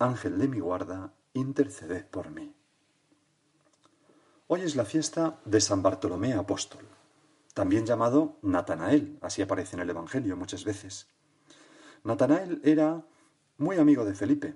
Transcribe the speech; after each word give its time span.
Ángel 0.00 0.38
de 0.38 0.46
mi 0.46 0.60
guarda, 0.60 1.12
interceded 1.32 2.06
por 2.06 2.30
mí. 2.30 2.54
Hoy 4.46 4.62
es 4.62 4.76
la 4.76 4.84
fiesta 4.84 5.40
de 5.44 5.60
San 5.60 5.82
Bartolomé 5.82 6.34
Apóstol, 6.34 6.86
también 7.52 7.84
llamado 7.84 8.36
Natanael, 8.42 9.18
así 9.22 9.42
aparece 9.42 9.74
en 9.74 9.82
el 9.82 9.90
Evangelio 9.90 10.36
muchas 10.36 10.64
veces. 10.64 11.08
Natanael 12.04 12.60
era 12.62 13.04
muy 13.56 13.78
amigo 13.78 14.04
de 14.04 14.14
Felipe, 14.14 14.54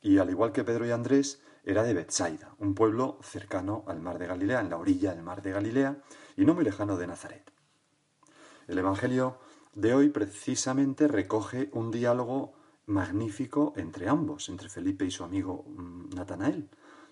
y 0.00 0.18
al 0.18 0.30
igual 0.30 0.50
que 0.50 0.64
Pedro 0.64 0.84
y 0.84 0.90
Andrés, 0.90 1.40
era 1.62 1.84
de 1.84 1.94
Bethsaida, 1.94 2.56
un 2.58 2.74
pueblo 2.74 3.20
cercano 3.22 3.84
al 3.86 4.00
mar 4.00 4.18
de 4.18 4.26
Galilea, 4.26 4.60
en 4.62 4.70
la 4.70 4.78
orilla 4.78 5.14
del 5.14 5.22
mar 5.22 5.42
de 5.42 5.52
Galilea, 5.52 6.02
y 6.36 6.44
no 6.44 6.54
muy 6.54 6.64
lejano 6.64 6.96
de 6.96 7.06
Nazaret. 7.06 7.52
El 8.66 8.78
Evangelio 8.78 9.38
de 9.74 9.94
hoy 9.94 10.08
precisamente 10.08 11.06
recoge 11.06 11.70
un 11.72 11.92
diálogo 11.92 12.54
magnífico 12.86 13.72
entre 13.76 14.08
ambos, 14.08 14.48
entre 14.48 14.68
Felipe 14.68 15.04
y 15.04 15.10
su 15.10 15.24
amigo 15.24 15.64
mm, 15.66 16.14
Natanael, 16.14 16.68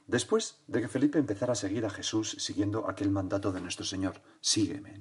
después 0.07 0.59
de 0.67 0.81
que 0.81 0.89
Felipe 0.89 1.19
empezara 1.19 1.53
a 1.53 1.57
seguir 1.57 1.87
a 1.87 1.91
Jesús 1.91 2.37
siguiendo 2.39 2.89
aquel 2.89 3.11
mandato 3.11 3.53
de 3.53 3.61
nuestro 3.61 3.85
Señor, 3.85 4.21
sígueme. 4.41 5.01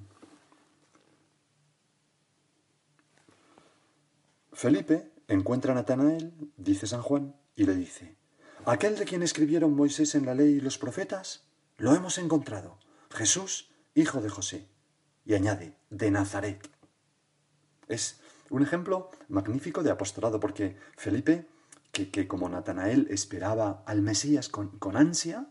Felipe 4.54 5.12
encuentra 5.28 5.72
a 5.72 5.76
Natanael, 5.76 6.34
dice 6.58 6.86
San 6.86 7.02
Juan, 7.02 7.36
y 7.56 7.66
le 7.66 7.76
dice, 7.76 8.16
aquel 8.66 8.98
de 8.98 9.06
quien 9.06 9.24
escribieron 9.24 9.76
Moisés 9.76 10.16
en 10.16 10.26
la 10.26 10.36
ley 10.36 10.56
y 10.56 10.62
los 10.62 10.78
profetas, 10.78 11.46
lo 11.78 11.96
hemos 11.96 12.18
encontrado, 12.18 12.78
Jesús, 13.10 13.72
hijo 13.96 14.22
de 14.22 14.30
José. 14.30 14.68
Y 15.26 15.34
añade, 15.34 15.76
de 15.90 16.12
Nazaret. 16.12 16.70
Es 17.88 18.20
un 18.50 18.64
ejemplo 18.64 19.10
magnífico 19.28 19.84
de 19.84 19.92
apostolado, 19.92 20.40
porque 20.40 20.78
Felipe, 20.98 21.48
que, 21.92 22.28
como 22.28 22.50
Natanael 22.50 23.08
esperaba 23.10 23.84
al 23.86 24.02
Mesías 24.02 24.50
con, 24.50 24.70
con 24.80 24.98
ansia, 24.98 25.48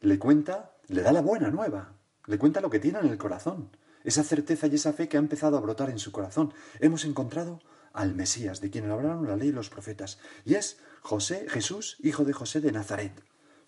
le 0.00 0.18
cuenta, 0.18 0.72
le 0.88 1.02
da 1.02 1.12
la 1.12 1.20
buena 1.20 1.50
nueva, 1.50 1.94
le 2.26 2.38
cuenta 2.38 2.60
lo 2.60 2.70
que 2.70 2.78
tiene 2.78 3.00
en 3.00 3.06
el 3.06 3.18
corazón, 3.18 3.76
esa 4.04 4.22
certeza 4.22 4.66
y 4.66 4.74
esa 4.74 4.92
fe 4.92 5.08
que 5.08 5.16
ha 5.16 5.20
empezado 5.20 5.56
a 5.56 5.60
brotar 5.60 5.90
en 5.90 5.98
su 5.98 6.12
corazón. 6.12 6.52
Hemos 6.80 7.04
encontrado 7.04 7.60
al 7.92 8.14
Mesías, 8.14 8.60
de 8.60 8.70
quien 8.70 8.90
hablaron 8.90 9.26
la 9.26 9.36
ley 9.36 9.48
y 9.48 9.52
los 9.52 9.70
profetas, 9.70 10.18
y 10.44 10.54
es 10.54 10.80
José, 11.02 11.46
Jesús, 11.48 11.96
hijo 12.00 12.24
de 12.24 12.32
José 12.32 12.60
de 12.60 12.72
Nazaret. 12.72 13.12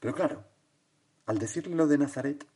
Pero 0.01 0.15
claro, 0.15 0.45
al 1.27 1.39
decirle 1.39 1.77
lo 1.77 1.87
de 1.87 1.99
Nazaret, 1.99 2.47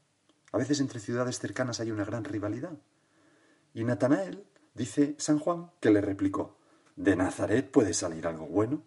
a 0.52 0.58
veces 0.58 0.80
entre 0.80 1.00
ciudades 1.00 1.39
cercanas 1.39 1.80
hay 1.80 1.91
una 1.91 2.05
gran 2.05 2.24
rivalidad. 2.24 2.78
Y 3.74 3.84
Natanael 3.84 4.44
Dice 4.78 5.16
San 5.18 5.40
Juan 5.40 5.72
que 5.80 5.90
le 5.90 6.00
replicó, 6.00 6.56
¿de 6.94 7.16
Nazaret 7.16 7.68
puede 7.68 7.92
salir 7.92 8.28
algo 8.28 8.46
bueno? 8.46 8.84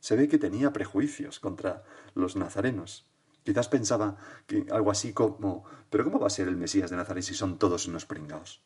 Se 0.00 0.16
ve 0.16 0.26
que 0.26 0.38
tenía 0.38 0.72
prejuicios 0.72 1.38
contra 1.38 1.84
los 2.16 2.34
nazarenos. 2.34 3.06
Quizás 3.44 3.68
pensaba 3.68 4.16
que 4.48 4.66
algo 4.72 4.90
así 4.90 5.12
como, 5.12 5.64
¿pero 5.88 6.02
cómo 6.02 6.18
va 6.18 6.26
a 6.26 6.30
ser 6.30 6.48
el 6.48 6.56
Mesías 6.56 6.90
de 6.90 6.96
Nazaret 6.96 7.22
si 7.22 7.34
son 7.34 7.60
todos 7.60 7.86
unos 7.86 8.06
pringados? 8.06 8.64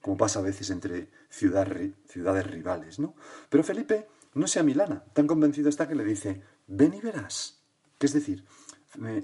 Como 0.00 0.16
pasa 0.16 0.38
a 0.38 0.42
veces 0.42 0.70
entre 0.70 1.10
ciudades 1.28 2.46
rivales, 2.46 3.00
¿no? 3.00 3.16
Pero 3.48 3.64
Felipe 3.64 4.06
no 4.34 4.46
sea 4.46 4.62
Milana, 4.62 5.02
tan 5.12 5.26
convencido 5.26 5.68
está 5.68 5.88
que 5.88 5.96
le 5.96 6.04
dice, 6.04 6.40
ven 6.68 6.94
y 6.94 7.00
verás. 7.00 7.64
Que 7.98 8.06
es 8.06 8.12
decir, 8.12 8.44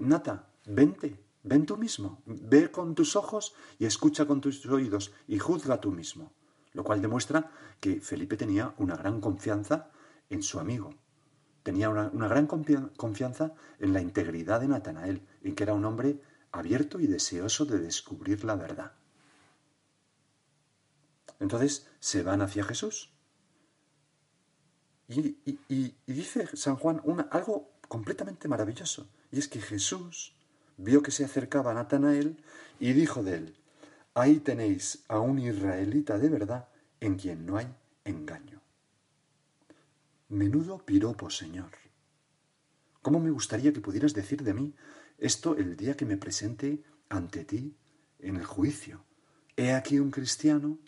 Nata, 0.01 0.49
vente, 0.67 1.23
Ven 1.43 1.67
tú 1.67 1.77
mismo, 1.77 2.23
ve 2.27 2.71
con 2.71 2.95
tus 2.95 3.17
ojos 3.17 3.55
y 3.79 3.87
escucha 3.87 4.27
con 4.27 4.41
tus 4.41 4.65
oídos 4.67 5.13
y 5.27 5.39
juzga 5.39 5.81
tú 5.81 5.93
mismo. 5.93 6.33
Lo 6.73 6.85
cual 6.85 7.01
demuestra 7.01 7.51
que 7.81 8.01
Felipe 8.01 8.37
tenía 8.37 8.75
una 8.79 8.97
gran 8.97 9.21
confianza 9.21 9.91
en 10.29 10.43
su 10.43 10.59
amigo. 10.59 10.95
Tenía 11.63 11.91
una, 11.91 12.29
gran 12.29 12.47
confianza 12.47 13.55
en 13.79 13.93
la 13.93 14.01
integridad 14.01 14.61
de 14.61 14.69
Natanael, 14.69 15.27
en 15.43 15.55
que 15.55 15.65
era 15.65 15.75
un 15.75 15.85
hombre 15.85 16.21
abierto 16.53 16.99
y 17.01 17.07
deseoso 17.07 17.67
de 17.67 17.79
descubrir 17.79 18.45
la 18.45 18.55
verdad. 18.55 18.93
Entonces 21.41 21.87
se 22.01 22.23
van 22.23 22.43
hacia 22.43 22.65
Jesús. 22.65 23.13
Y, 25.09 25.39
dice 26.07 26.49
San 26.57 26.77
Juan 26.77 27.03
algo 27.31 27.73
completamente 27.89 28.49
maravilloso, 28.49 29.09
y 29.31 29.39
es 29.39 29.49
que 29.49 29.61
Jesús 29.61 30.38
vio 30.79 31.03
que 31.03 31.11
se 31.11 31.25
acercaba 31.25 31.75
Natanael 31.75 32.39
y 32.81 32.93
dijo 32.93 33.23
de 33.23 33.35
él, 33.35 33.57
ahí 34.15 34.41
tenéis 34.41 35.05
a 35.09 35.21
un 35.21 35.39
israelita 35.39 36.19
de 36.19 36.29
verdad 36.29 36.69
en 37.01 37.17
quien 37.17 37.45
no 37.45 37.59
hay 37.59 37.69
engaño. 38.05 38.63
Menudo 40.29 40.79
piropo, 40.79 41.31
Señor. 41.31 41.71
¿Cómo 43.03 43.21
me 43.21 43.31
gustaría 43.31 43.73
que 43.73 43.81
pudieras 43.81 44.15
decir 44.15 44.43
de 44.43 44.55
mí 44.55 44.75
esto 45.19 45.57
el 45.57 45.77
día 45.77 45.97
que 45.97 46.05
me 46.05 46.17
presente 46.17 46.83
ante 47.09 47.45
ti 47.45 47.77
en 48.19 48.37
el 48.37 48.45
juicio? 48.45 49.05
He 49.57 49.73
aquí 49.73 49.99
un 49.99 50.11
cristiano 50.11 50.79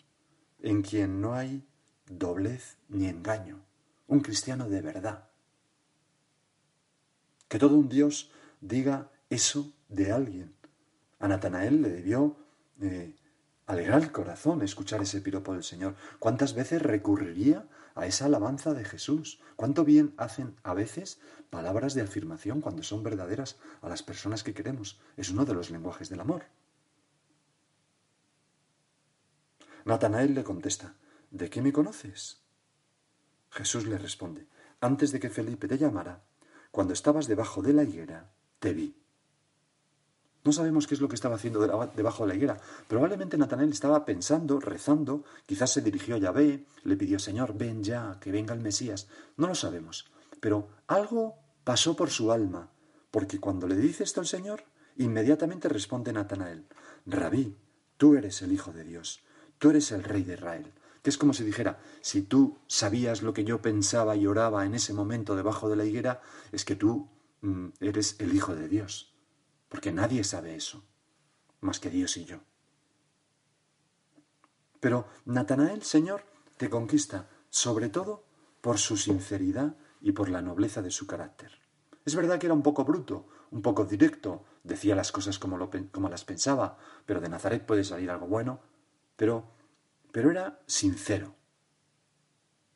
en 0.59 0.81
quien 0.81 1.19
no 1.19 1.33
hay 1.33 1.65
doblez 2.07 2.77
ni 2.89 3.07
engaño, 3.07 3.63
un 4.07 4.21
cristiano 4.21 4.69
de 4.69 4.81
verdad. 4.81 5.29
Que 7.47 7.59
todo 7.59 7.75
un 7.75 7.89
Dios 7.89 8.31
diga 8.61 9.09
eso 9.31 9.73
de 9.87 10.11
alguien. 10.11 10.53
A 11.19 11.27
Natanael 11.27 11.81
le 11.81 11.89
debió 11.89 12.35
eh, 12.81 13.15
alegrar 13.65 14.03
el 14.03 14.11
corazón 14.11 14.61
escuchar 14.61 15.01
ese 15.01 15.21
piropo 15.21 15.53
del 15.53 15.63
Señor. 15.63 15.95
¿Cuántas 16.19 16.53
veces 16.53 16.81
recurriría 16.81 17.65
a 17.95 18.05
esa 18.05 18.25
alabanza 18.25 18.73
de 18.73 18.83
Jesús? 18.83 19.39
¿Cuánto 19.55 19.85
bien 19.85 20.13
hacen 20.17 20.55
a 20.63 20.73
veces 20.73 21.19
palabras 21.49 21.93
de 21.93 22.01
afirmación 22.01 22.59
cuando 22.59 22.83
son 22.83 23.03
verdaderas 23.03 23.57
a 23.81 23.87
las 23.87 24.03
personas 24.03 24.43
que 24.43 24.53
queremos? 24.53 24.99
Es 25.15 25.29
uno 25.29 25.45
de 25.45 25.53
los 25.53 25.69
lenguajes 25.69 26.09
del 26.09 26.19
amor. 26.19 26.43
Natanael 29.85 30.35
le 30.35 30.43
contesta, 30.43 30.95
¿de 31.31 31.49
qué 31.49 31.61
me 31.61 31.71
conoces? 31.71 32.41
Jesús 33.49 33.85
le 33.85 33.97
responde, 33.97 34.47
antes 34.81 35.11
de 35.11 35.19
que 35.21 35.29
Felipe 35.29 35.69
te 35.69 35.77
llamara, 35.77 36.21
cuando 36.69 36.93
estabas 36.93 37.27
debajo 37.27 37.61
de 37.61 37.73
la 37.73 37.83
higuera, 37.83 38.31
te 38.59 38.73
vi. 38.73 39.00
No 40.43 40.51
sabemos 40.51 40.87
qué 40.87 40.95
es 40.95 41.01
lo 41.01 41.07
que 41.07 41.15
estaba 41.15 41.35
haciendo 41.35 41.59
debajo 41.59 42.23
de 42.23 42.29
la 42.29 42.35
higuera. 42.35 42.57
Probablemente 42.87 43.37
Natanael 43.37 43.71
estaba 43.71 44.05
pensando, 44.05 44.59
rezando, 44.59 45.23
quizás 45.45 45.71
se 45.71 45.81
dirigió 45.81 46.15
a 46.15 46.17
Yahvé, 46.17 46.65
le 46.83 46.97
pidió, 46.97 47.19
Señor, 47.19 47.55
ven 47.55 47.83
ya, 47.83 48.17
que 48.19 48.31
venga 48.31 48.55
el 48.55 48.59
Mesías. 48.59 49.07
No 49.37 49.47
lo 49.47 49.53
sabemos. 49.53 50.09
Pero 50.39 50.69
algo 50.87 51.35
pasó 51.63 51.95
por 51.95 52.09
su 52.09 52.31
alma, 52.31 52.71
porque 53.11 53.39
cuando 53.39 53.67
le 53.67 53.75
dice 53.75 54.03
esto 54.03 54.19
el 54.19 54.25
Señor, 54.25 54.63
inmediatamente 54.97 55.69
responde 55.69 56.11
Natanael, 56.11 56.65
Rabí, 57.05 57.55
tú 57.97 58.15
eres 58.15 58.41
el 58.41 58.51
Hijo 58.51 58.73
de 58.73 58.83
Dios, 58.83 59.21
tú 59.59 59.69
eres 59.69 59.91
el 59.91 60.03
Rey 60.03 60.23
de 60.23 60.33
Israel. 60.33 60.73
Que 61.03 61.11
es 61.11 61.17
como 61.17 61.33
si 61.33 61.43
dijera, 61.43 61.79
si 62.01 62.23
tú 62.23 62.57
sabías 62.67 63.21
lo 63.21 63.33
que 63.33 63.43
yo 63.43 63.61
pensaba 63.61 64.15
y 64.15 64.25
oraba 64.27 64.65
en 64.65 64.75
ese 64.75 64.93
momento 64.93 65.35
debajo 65.35 65.69
de 65.69 65.75
la 65.75 65.85
higuera, 65.85 66.21
es 66.51 66.65
que 66.65 66.75
tú 66.75 67.09
mm, 67.41 67.69
eres 67.79 68.15
el 68.19 68.35
Hijo 68.35 68.55
de 68.55 68.67
Dios 68.67 69.10
porque 69.71 69.93
nadie 69.93 70.25
sabe 70.25 70.53
eso, 70.53 70.83
más 71.61 71.79
que 71.79 71.89
Dios 71.89 72.17
y 72.17 72.25
yo. 72.25 72.41
Pero 74.81 75.07
Natanael, 75.23 75.81
Señor, 75.81 76.25
te 76.57 76.69
conquista, 76.69 77.29
sobre 77.49 77.87
todo 77.87 78.25
por 78.59 78.79
su 78.79 78.97
sinceridad 78.97 79.77
y 80.01 80.11
por 80.11 80.27
la 80.27 80.41
nobleza 80.41 80.81
de 80.81 80.91
su 80.91 81.07
carácter. 81.07 81.57
Es 82.03 82.15
verdad 82.15 82.37
que 82.37 82.47
era 82.47 82.53
un 82.53 82.63
poco 82.63 82.83
bruto, 82.83 83.29
un 83.51 83.61
poco 83.61 83.85
directo, 83.85 84.43
decía 84.61 84.93
las 84.93 85.13
cosas 85.13 85.39
como, 85.39 85.69
como 85.91 86.09
las 86.09 86.25
pensaba, 86.25 86.77
pero 87.05 87.21
de 87.21 87.29
Nazaret 87.29 87.65
puede 87.65 87.85
salir 87.85 88.11
algo 88.11 88.27
bueno, 88.27 88.59
pero, 89.15 89.53
pero 90.11 90.31
era 90.31 90.61
sincero. 90.65 91.33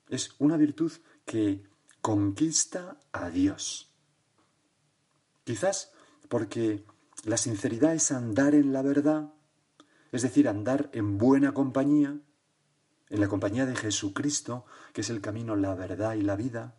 Es 0.07 0.33
una 0.39 0.55
virtud 0.55 0.93
que 1.25 1.67
conquista 1.99 3.01
a 3.11 3.29
Dios. 3.29 3.91
Quizás 5.43 5.91
porque 6.35 6.83
la 7.23 7.37
sinceridad 7.37 7.93
es 7.93 8.11
andar 8.11 8.55
en 8.55 8.73
la 8.73 8.81
verdad, 8.81 9.31
es 10.11 10.21
decir, 10.21 10.49
andar 10.49 10.89
en 10.91 11.17
buena 11.17 11.53
compañía, 11.53 12.19
en 13.09 13.21
la 13.21 13.29
compañía 13.29 13.65
de 13.65 13.73
Jesucristo, 13.73 14.65
que 14.91 14.99
es 14.99 15.09
el 15.09 15.21
camino, 15.21 15.55
la 15.55 15.73
verdad 15.75 16.15
y 16.15 16.23
la 16.23 16.35
vida. 16.35 16.75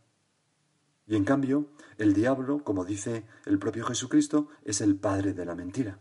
Y 1.06 1.16
en 1.16 1.24
cambio, 1.24 1.70
el 1.96 2.12
diablo, 2.12 2.64
como 2.64 2.84
dice 2.84 3.24
el 3.46 3.58
propio 3.58 3.86
Jesucristo, 3.86 4.48
es 4.62 4.82
el 4.82 4.94
padre 4.94 5.32
de 5.32 5.46
la 5.46 5.54
mentira. 5.54 6.00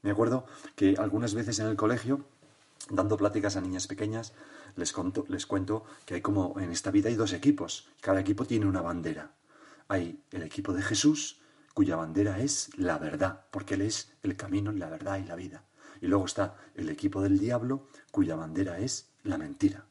Me 0.00 0.10
acuerdo 0.10 0.46
que 0.74 0.94
algunas 0.96 1.34
veces 1.34 1.58
en 1.58 1.66
el 1.66 1.76
colegio, 1.76 2.24
dando 2.88 3.18
pláticas 3.18 3.56
a 3.56 3.60
niñas 3.60 3.88
pequeñas, 3.88 4.32
les, 4.74 4.94
les 5.28 5.44
cuento 5.44 5.84
que 6.06 6.14
hay 6.14 6.22
como 6.22 6.58
en 6.58 6.72
esta 6.72 6.90
vida 6.90 7.10
hay 7.10 7.14
dos 7.14 7.34
equipos. 7.34 7.90
Cada 8.00 8.20
equipo 8.20 8.46
tiene 8.46 8.64
una 8.64 8.80
bandera. 8.80 9.35
Hay 9.88 10.22
el 10.32 10.42
equipo 10.42 10.72
de 10.72 10.82
Jesús, 10.82 11.40
cuya 11.74 11.96
bandera 11.96 12.40
es 12.40 12.70
la 12.76 12.98
verdad, 12.98 13.46
porque 13.50 13.74
Él 13.74 13.82
es 13.82 14.12
el 14.22 14.36
camino, 14.36 14.72
la 14.72 14.88
verdad 14.88 15.18
y 15.18 15.24
la 15.24 15.36
vida. 15.36 15.64
Y 16.00 16.06
luego 16.06 16.24
está 16.24 16.56
el 16.74 16.88
equipo 16.88 17.22
del 17.22 17.38
diablo, 17.38 17.88
cuya 18.10 18.36
bandera 18.36 18.78
es 18.78 19.10
la 19.22 19.38
mentira. 19.38 19.86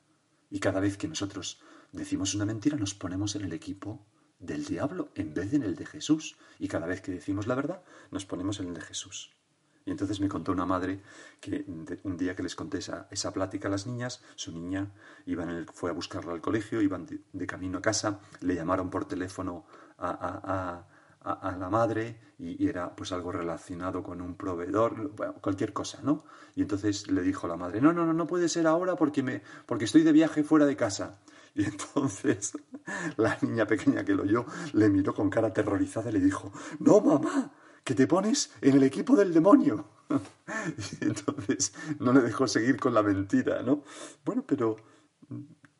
Y 0.49 0.59
cada 0.59 0.79
vez 0.79 0.97
que 0.97 1.07
nosotros 1.07 1.61
decimos 1.91 2.35
una 2.35 2.45
mentira, 2.45 2.77
nos 2.77 2.93
ponemos 2.93 3.35
en 3.35 3.43
el 3.43 3.53
equipo 3.53 4.05
del 4.39 4.65
diablo 4.65 5.11
en 5.15 5.33
vez 5.33 5.51
de 5.51 5.57
en 5.57 5.63
el 5.63 5.75
de 5.75 5.85
Jesús. 5.85 6.37
Y 6.59 6.67
cada 6.67 6.87
vez 6.87 7.01
que 7.01 7.11
decimos 7.11 7.47
la 7.47 7.55
verdad, 7.55 7.83
nos 8.11 8.25
ponemos 8.25 8.59
en 8.59 8.67
el 8.67 8.73
de 8.73 8.81
Jesús. 8.81 9.34
Y 9.85 9.91
entonces 9.91 10.19
me 10.19 10.27
contó 10.27 10.51
una 10.51 10.65
madre 10.65 11.01
que 11.39 11.63
un 12.03 12.17
día 12.17 12.35
que 12.35 12.41
les 12.41 12.55
conté 12.55 12.79
esa, 12.79 13.07
esa 13.11 13.31
plática 13.31 13.67
a 13.67 13.71
las 13.71 13.85
niñas, 13.85 14.23
su 14.35 14.51
niña 14.51 14.91
iba 15.27 15.45
fue 15.73 15.91
a 15.91 15.93
buscarla 15.93 16.33
al 16.33 16.41
colegio, 16.41 16.81
iban 16.81 17.05
de, 17.05 17.47
camino 17.47 17.77
a 17.77 17.81
casa, 17.81 18.19
le 18.41 18.55
llamaron 18.55 18.89
por 18.89 19.05
teléfono 19.05 19.65
a, 19.99 20.85
la 21.23 21.69
madre 21.69 22.19
y, 22.39 22.67
era 22.67 22.95
pues 22.95 23.11
algo 23.11 23.31
relacionado 23.31 24.01
con 24.01 24.21
un 24.21 24.35
proveedor, 24.35 25.11
cualquier 25.41 25.71
cosa, 25.71 25.99
¿no? 26.01 26.23
Y 26.55 26.61
entonces 26.61 27.07
le 27.09 27.21
dijo 27.21 27.47
la 27.47 27.55
madre, 27.55 27.79
no, 27.79 27.93
no, 27.93 28.05
no, 28.05 28.13
no 28.13 28.27
puede 28.27 28.49
ser 28.49 28.65
ahora 28.67 28.95
porque, 28.95 29.21
me, 29.21 29.41
porque 29.65 29.85
estoy 29.85 30.03
de 30.03 30.11
viaje 30.11 30.43
fuera 30.43 30.65
de 30.65 30.75
casa. 30.75 31.19
Y 31.55 31.63
entonces 31.63 32.57
la 33.17 33.37
niña 33.41 33.65
pequeña 33.65 34.03
que 34.03 34.13
lo 34.13 34.23
oyó 34.23 34.45
le 34.73 34.89
miró 34.89 35.13
con 35.13 35.29
cara 35.29 35.47
aterrorizada 35.47 36.09
y 36.09 36.13
le 36.13 36.19
dijo, 36.19 36.51
no, 36.79 36.99
mamá, 37.01 37.51
que 37.85 37.93
te 37.93 38.07
pones 38.07 38.51
en 38.59 38.75
el 38.75 38.83
equipo 38.83 39.15
del 39.15 39.33
demonio. 39.33 39.87
entonces 41.01 41.73
no 41.99 42.11
le 42.11 42.21
dejó 42.21 42.47
seguir 42.47 42.77
con 42.77 42.93
la 42.93 43.03
mentira, 43.03 43.61
¿no? 43.61 43.83
Bueno, 44.25 44.43
pero 44.45 44.75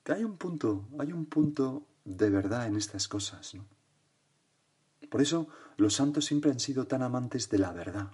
hay 0.06 0.24
un 0.24 0.38
punto, 0.38 0.88
hay 1.00 1.12
un 1.12 1.26
punto 1.26 1.86
de 2.06 2.30
verdad 2.30 2.68
en 2.68 2.78
estas 2.78 3.08
cosas, 3.08 3.56
¿no? 3.56 3.66
Por 5.10 5.22
eso 5.22 5.48
los 5.78 5.96
santos 5.96 6.26
siempre 6.26 6.52
han 6.52 6.60
sido 6.60 6.88
tan 6.88 7.02
amantes 7.02 7.50
de 7.50 7.58
la 7.58 7.72
verdad. 7.72 8.12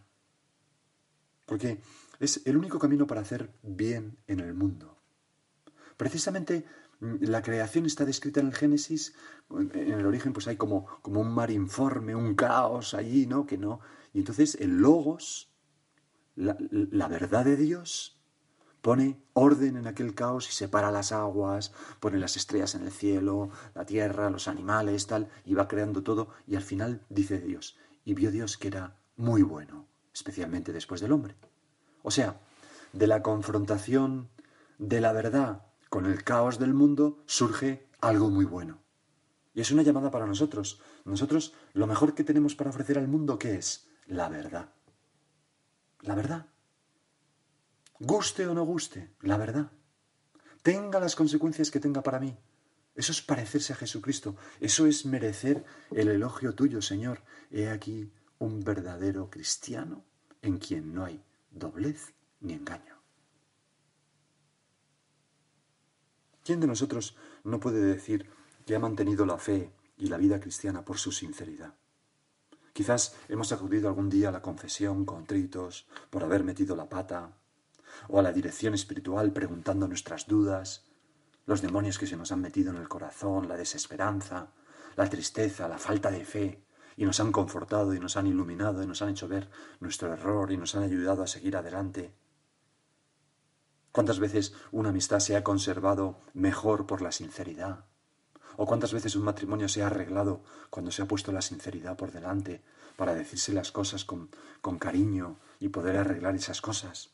Porque 1.45 1.81
es 2.19 2.41
el 2.45 2.57
único 2.57 2.79
camino 2.79 3.07
para 3.07 3.21
hacer 3.21 3.51
bien 3.61 4.17
en 4.27 4.39
el 4.39 4.53
mundo. 4.53 4.97
Precisamente 5.97 6.65
la 7.01 7.41
creación 7.41 7.85
está 7.87 8.05
descrita 8.05 8.39
en 8.39 8.47
el 8.47 8.55
Génesis, 8.55 9.15
en 9.49 9.91
el 9.91 10.05
origen 10.05 10.33
pues 10.33 10.47
hay 10.47 10.55
como, 10.55 10.85
como 11.01 11.19
un 11.19 11.33
mar 11.33 11.49
informe, 11.49 12.15
un 12.15 12.35
caos 12.35 12.93
allí, 12.93 13.25
¿no? 13.25 13.45
Que 13.47 13.57
no. 13.57 13.79
Y 14.13 14.19
entonces 14.19 14.55
el 14.59 14.77
logos, 14.77 15.51
la, 16.35 17.07
verdad 17.07 17.43
de 17.43 17.57
Dios, 17.57 18.21
pone 18.81 19.19
orden 19.33 19.77
en 19.77 19.87
aquel 19.87 20.13
caos 20.13 20.47
y 20.47 20.51
separa 20.51 20.91
las 20.91 21.11
aguas, 21.11 21.73
pone 21.99 22.19
las 22.19 22.37
estrellas 22.37 22.75
en 22.75 22.83
el 22.83 22.91
cielo, 22.91 23.49
la 23.73 23.85
tierra, 23.85 24.29
los 24.29 24.47
animales, 24.47 25.07
tal, 25.07 25.27
y 25.43 25.55
va 25.55 25.67
creando 25.67 26.03
todo, 26.03 26.29
y 26.47 26.55
al 26.55 26.63
final 26.63 27.01
dice 27.09 27.39
Dios, 27.39 27.79
y 28.05 28.13
vio 28.13 28.31
Dios 28.31 28.57
que 28.57 28.67
era 28.67 28.95
muy 29.17 29.41
bueno, 29.41 29.87
especialmente 30.13 30.71
después 30.71 31.01
del 31.01 31.13
hombre. 31.13 31.35
O 32.03 32.11
sea, 32.11 32.39
de 32.93 33.07
la 33.07 33.23
confrontación 33.23 34.29
de 34.77 35.01
la 35.01 35.13
verdad 35.13 35.70
con 35.91 36.05
el 36.05 36.23
caos 36.23 36.57
del 36.57 36.73
mundo 36.73 37.21
surge 37.25 37.85
algo 37.99 38.29
muy 38.29 38.45
bueno. 38.45 38.79
Y 39.53 39.59
es 39.59 39.71
una 39.71 39.83
llamada 39.83 40.09
para 40.09 40.25
nosotros. 40.25 40.79
Nosotros 41.03 41.53
lo 41.73 41.85
mejor 41.85 42.15
que 42.15 42.23
tenemos 42.23 42.55
para 42.55 42.69
ofrecer 42.69 42.97
al 42.97 43.09
mundo, 43.09 43.37
¿qué 43.37 43.55
es? 43.55 43.89
La 44.05 44.29
verdad. 44.29 44.69
La 45.99 46.15
verdad. 46.15 46.47
Guste 47.99 48.47
o 48.47 48.53
no 48.53 48.63
guste, 48.63 49.11
la 49.19 49.35
verdad. 49.35 49.69
Tenga 50.63 51.01
las 51.01 51.17
consecuencias 51.17 51.69
que 51.71 51.81
tenga 51.81 52.01
para 52.01 52.21
mí. 52.21 52.37
Eso 52.95 53.11
es 53.11 53.21
parecerse 53.21 53.73
a 53.73 53.75
Jesucristo. 53.75 54.37
Eso 54.61 54.85
es 54.85 55.05
merecer 55.05 55.65
el 55.91 56.07
elogio 56.07 56.55
tuyo, 56.55 56.81
Señor. 56.81 57.21
He 57.51 57.67
aquí 57.67 58.13
un 58.39 58.63
verdadero 58.63 59.29
cristiano 59.29 60.05
en 60.41 60.57
quien 60.57 60.93
no 60.93 61.03
hay 61.03 61.21
doblez 61.51 62.13
ni 62.39 62.53
engaño. 62.53 62.90
¿Quién 66.43 66.59
de 66.59 66.67
nosotros 66.67 67.15
no 67.43 67.59
puede 67.59 67.81
decir 67.81 68.27
que 68.65 68.75
ha 68.75 68.79
mantenido 68.79 69.25
la 69.25 69.37
fe 69.37 69.71
y 69.97 70.07
la 70.07 70.17
vida 70.17 70.39
cristiana 70.39 70.83
por 70.83 70.97
su 70.97 71.11
sinceridad? 71.11 71.75
Quizás 72.73 73.15
hemos 73.29 73.51
acudido 73.51 73.89
algún 73.89 74.09
día 74.09 74.29
a 74.29 74.31
la 74.31 74.41
confesión 74.41 75.05
contritos 75.05 75.87
por 76.09 76.23
haber 76.23 76.43
metido 76.43 76.75
la 76.75 76.89
pata, 76.89 77.37
o 78.07 78.19
a 78.19 78.23
la 78.23 78.31
dirección 78.31 78.73
espiritual 78.73 79.31
preguntando 79.33 79.87
nuestras 79.87 80.25
dudas, 80.25 80.85
los 81.45 81.61
demonios 81.61 81.99
que 81.99 82.07
se 82.07 82.15
nos 82.15 82.31
han 82.31 82.41
metido 82.41 82.71
en 82.71 82.77
el 82.77 82.87
corazón, 82.87 83.47
la 83.47 83.57
desesperanza, 83.57 84.47
la 84.95 85.09
tristeza, 85.09 85.67
la 85.67 85.77
falta 85.77 86.09
de 86.09 86.25
fe, 86.25 86.63
y 86.97 87.05
nos 87.05 87.19
han 87.19 87.31
confortado 87.31 87.93
y 87.93 87.99
nos 87.99 88.17
han 88.17 88.27
iluminado 88.27 88.81
y 88.81 88.87
nos 88.87 89.01
han 89.01 89.09
hecho 89.09 89.27
ver 89.27 89.49
nuestro 89.79 90.11
error 90.11 90.51
y 90.51 90.57
nos 90.57 90.75
han 90.75 90.83
ayudado 90.83 91.23
a 91.23 91.27
seguir 91.27 91.55
adelante. 91.55 92.13
¿Cuántas 93.91 94.19
veces 94.19 94.53
una 94.71 94.89
amistad 94.89 95.19
se 95.19 95.35
ha 95.35 95.43
conservado 95.43 96.19
mejor 96.33 96.87
por 96.87 97.01
la 97.01 97.11
sinceridad? 97.11 97.85
¿O 98.55 98.65
cuántas 98.65 98.93
veces 98.93 99.15
un 99.15 99.23
matrimonio 99.23 99.67
se 99.67 99.83
ha 99.83 99.87
arreglado 99.87 100.43
cuando 100.69 100.91
se 100.91 101.01
ha 101.01 101.07
puesto 101.07 101.31
la 101.31 101.41
sinceridad 101.41 101.97
por 101.97 102.11
delante 102.11 102.61
para 102.95 103.13
decirse 103.13 103.53
las 103.53 103.71
cosas 103.71 104.05
con, 104.05 104.29
con 104.61 104.77
cariño 104.77 105.39
y 105.59 105.69
poder 105.69 105.97
arreglar 105.97 106.35
esas 106.35 106.61
cosas? 106.61 107.09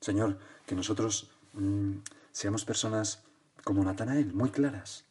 Señor, 0.00 0.38
que 0.66 0.74
nosotros 0.74 1.30
mm, 1.52 1.98
seamos 2.32 2.64
personas 2.64 3.24
como 3.62 3.84
Natanael, 3.84 4.32
muy 4.32 4.50
claras. 4.50 5.04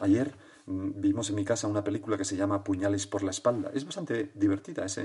Ayer 0.00 0.34
mm, 0.66 1.00
vimos 1.00 1.30
en 1.30 1.36
mi 1.36 1.44
casa 1.44 1.68
una 1.68 1.84
película 1.84 2.18
que 2.18 2.24
se 2.24 2.36
llama 2.36 2.64
Puñales 2.64 3.06
por 3.06 3.22
la 3.22 3.30
espalda. 3.30 3.70
Es 3.72 3.84
bastante 3.84 4.32
divertida, 4.34 4.84
es, 4.84 5.00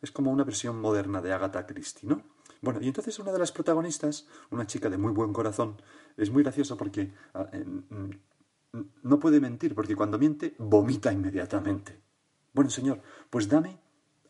es 0.00 0.10
como 0.10 0.32
una 0.32 0.44
versión 0.44 0.80
moderna 0.80 1.20
de 1.20 1.32
Agatha 1.32 1.66
Christie, 1.66 2.08
¿no? 2.08 2.37
Bueno, 2.60 2.80
y 2.82 2.88
entonces 2.88 3.18
una 3.18 3.32
de 3.32 3.38
las 3.38 3.52
protagonistas, 3.52 4.26
una 4.50 4.66
chica 4.66 4.90
de 4.90 4.98
muy 4.98 5.12
buen 5.12 5.32
corazón, 5.32 5.80
es 6.16 6.30
muy 6.30 6.42
gracioso 6.42 6.76
porque 6.76 7.12
ah, 7.34 7.48
mm, 7.52 8.10
no 9.02 9.20
puede 9.20 9.40
mentir, 9.40 9.74
porque 9.74 9.96
cuando 9.96 10.18
miente, 10.18 10.54
vomita 10.58 11.12
inmediatamente. 11.12 12.00
Bueno, 12.52 12.70
Señor, 12.70 13.00
pues 13.30 13.48
dame 13.48 13.78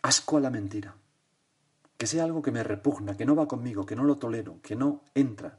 asco 0.02 0.36
a 0.36 0.40
la 0.40 0.50
mentira. 0.50 0.94
Que 1.96 2.06
sea 2.06 2.24
algo 2.24 2.42
que 2.42 2.52
me 2.52 2.62
repugna, 2.62 3.16
que 3.16 3.26
no 3.26 3.34
va 3.34 3.48
conmigo, 3.48 3.84
que 3.84 3.96
no 3.96 4.04
lo 4.04 4.18
tolero, 4.18 4.60
que 4.62 4.76
no 4.76 5.02
entra 5.14 5.58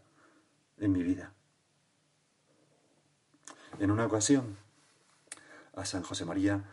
en 0.77 0.91
mi 0.91 1.03
vida. 1.03 1.33
En 3.79 3.91
una 3.91 4.05
ocasión, 4.05 4.57
a 5.75 5.85
San 5.85 6.03
José 6.03 6.25
María 6.25 6.63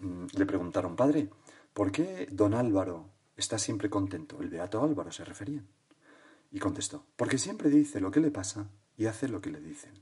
mm, 0.00 0.26
le 0.36 0.46
preguntaron, 0.46 0.96
Padre, 0.96 1.30
¿por 1.72 1.92
qué 1.92 2.28
don 2.30 2.54
Álvaro 2.54 3.13
está 3.36 3.58
siempre 3.58 3.90
contento. 3.90 4.40
El 4.40 4.48
Beato 4.48 4.82
Álvaro 4.82 5.12
se 5.12 5.24
refería. 5.24 5.64
Y 6.50 6.58
contestó, 6.58 7.04
porque 7.16 7.38
siempre 7.38 7.68
dice 7.68 8.00
lo 8.00 8.10
que 8.10 8.20
le 8.20 8.30
pasa 8.30 8.68
y 8.96 9.06
hace 9.06 9.28
lo 9.28 9.40
que 9.40 9.50
le 9.50 9.60
dicen. 9.60 9.92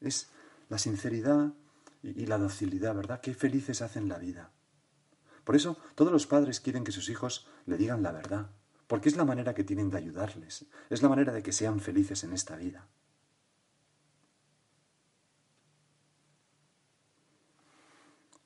Es 0.00 0.28
la 0.68 0.78
sinceridad 0.78 1.54
y 2.02 2.26
la 2.26 2.38
docilidad, 2.38 2.94
¿verdad? 2.94 3.20
Qué 3.20 3.34
felices 3.34 3.80
hacen 3.80 4.08
la 4.08 4.18
vida. 4.18 4.50
Por 5.44 5.56
eso 5.56 5.78
todos 5.94 6.12
los 6.12 6.26
padres 6.26 6.60
quieren 6.60 6.84
que 6.84 6.92
sus 6.92 7.08
hijos 7.08 7.48
le 7.66 7.76
digan 7.76 8.02
la 8.02 8.12
verdad, 8.12 8.50
porque 8.86 9.08
es 9.08 9.16
la 9.16 9.24
manera 9.24 9.54
que 9.54 9.64
tienen 9.64 9.90
de 9.90 9.98
ayudarles, 9.98 10.66
es 10.90 11.02
la 11.02 11.08
manera 11.08 11.32
de 11.32 11.42
que 11.42 11.52
sean 11.52 11.80
felices 11.80 12.24
en 12.24 12.32
esta 12.32 12.56
vida. 12.56 12.88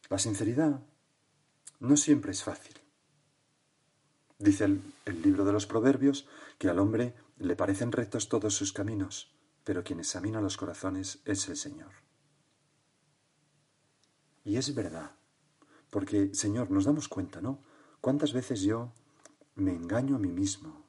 La 0.08 0.18
sinceridad 0.18 0.80
no 1.80 1.96
siempre 1.96 2.30
es 2.30 2.44
fácil. 2.44 2.85
Dice 4.38 4.64
el, 4.64 5.22
libro 5.22 5.46
de 5.46 5.52
los 5.52 5.66
Proverbios 5.66 6.26
que 6.58 6.68
al 6.68 6.78
hombre 6.78 7.14
le 7.38 7.56
parecen 7.56 7.90
rectos 7.90 8.28
todos 8.28 8.54
sus 8.54 8.72
caminos, 8.72 9.34
pero 9.64 9.82
quien 9.82 9.98
examina 9.98 10.42
los 10.42 10.58
corazones 10.58 11.20
es 11.24 11.48
el 11.48 11.56
Señor. 11.56 11.92
Y 14.44 14.56
es 14.56 14.74
verdad, 14.74 15.12
porque, 15.90 16.34
Señor, 16.34 16.70
nos 16.70 16.84
damos 16.84 17.08
cuenta, 17.08 17.40
¿no? 17.40 17.62
¿Cuántas 18.02 18.34
veces 18.34 18.60
yo 18.60 18.92
me 19.54 19.74
engaño 19.74 20.16
a 20.16 20.18
mí 20.18 20.30
mismo? 20.30 20.86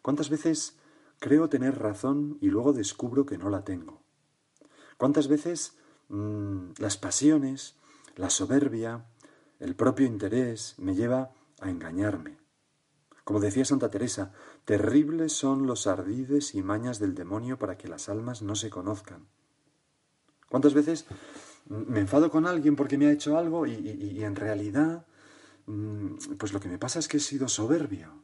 ¿Cuántas 0.00 0.30
veces 0.30 0.78
creo 1.18 1.48
tener 1.48 1.76
razón 1.76 2.38
y 2.40 2.50
luego 2.50 2.72
descubro 2.72 3.26
que 3.26 3.36
no 3.36 3.50
la 3.50 3.64
tengo? 3.64 4.00
¿Cuántas 4.96 5.26
veces 5.26 5.76
mm, 6.08 6.72
las 6.78 6.96
pasiones, 6.96 7.74
la 8.14 8.30
soberbia, 8.30 9.06
el 9.58 9.74
propio 9.74 10.06
interés 10.06 10.76
me 10.78 10.94
lleva 10.94 11.32
a 11.60 11.68
engañarme? 11.68 12.39
Como 13.30 13.38
decía 13.38 13.64
Santa 13.64 13.92
Teresa, 13.92 14.32
terribles 14.64 15.32
son 15.32 15.64
los 15.64 15.86
ardides 15.86 16.56
y 16.56 16.64
mañas 16.64 16.98
del 16.98 17.14
demonio 17.14 17.60
para 17.60 17.78
que 17.78 17.86
las 17.86 18.08
almas 18.08 18.42
no 18.42 18.56
se 18.56 18.70
conozcan. 18.70 19.28
¿Cuántas 20.48 20.74
veces 20.74 21.06
me 21.66 22.00
enfado 22.00 22.28
con 22.28 22.44
alguien 22.44 22.74
porque 22.74 22.98
me 22.98 23.06
ha 23.06 23.12
hecho 23.12 23.38
algo 23.38 23.68
y, 23.68 24.24
en 24.24 24.34
realidad, 24.34 25.06
mm, 25.66 26.34
pues 26.38 26.52
lo 26.52 26.58
que 26.58 26.68
me 26.68 26.76
pasa 26.76 26.98
es 26.98 27.06
que 27.06 27.18
he 27.18 27.20
sido 27.20 27.46
soberbio? 27.46 28.20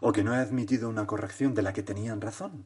O 0.00 0.12
que 0.12 0.24
no 0.24 0.34
he 0.34 0.38
admitido 0.38 0.88
una 0.88 1.06
corrección 1.06 1.52
de 1.52 1.60
la 1.60 1.74
que 1.74 1.82
tenían 1.82 2.22
razón. 2.22 2.64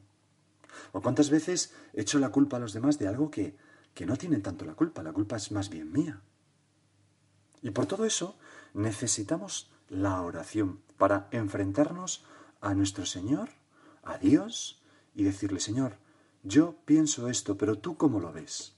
¿O 0.93 1.01
cuántas 1.01 1.29
veces 1.29 1.73
he 1.95 2.03
hecho 2.03 2.17
la 2.17 2.29
culpa 2.29 2.55
a 2.55 2.61
los 2.61 2.71
demás 2.71 2.97
de 2.97 3.09
algo 3.09 3.29
que, 3.29 3.57
que 3.93 4.05
no 4.05 4.15
tienen 4.15 4.41
tanto 4.41 4.63
la 4.63 4.75
culpa? 4.75 5.03
La 5.03 5.11
culpa 5.11 5.35
es 5.35 5.51
más 5.51 5.69
bien 5.69 5.91
mía. 5.91 6.21
Y 7.61 7.71
por 7.71 7.87
todo 7.87 8.05
eso 8.05 8.37
necesitamos 8.73 9.69
la 9.89 10.21
oración 10.21 10.81
para 10.97 11.27
enfrentarnos 11.31 12.25
a 12.61 12.73
nuestro 12.73 13.05
Señor, 13.05 13.49
a 14.03 14.17
Dios, 14.17 14.81
y 15.13 15.23
decirle, 15.23 15.59
Señor, 15.59 15.97
yo 16.43 16.75
pienso 16.85 17.27
esto, 17.27 17.57
pero 17.57 17.77
tú 17.77 17.97
cómo 17.97 18.19
lo 18.19 18.31
ves. 18.31 18.75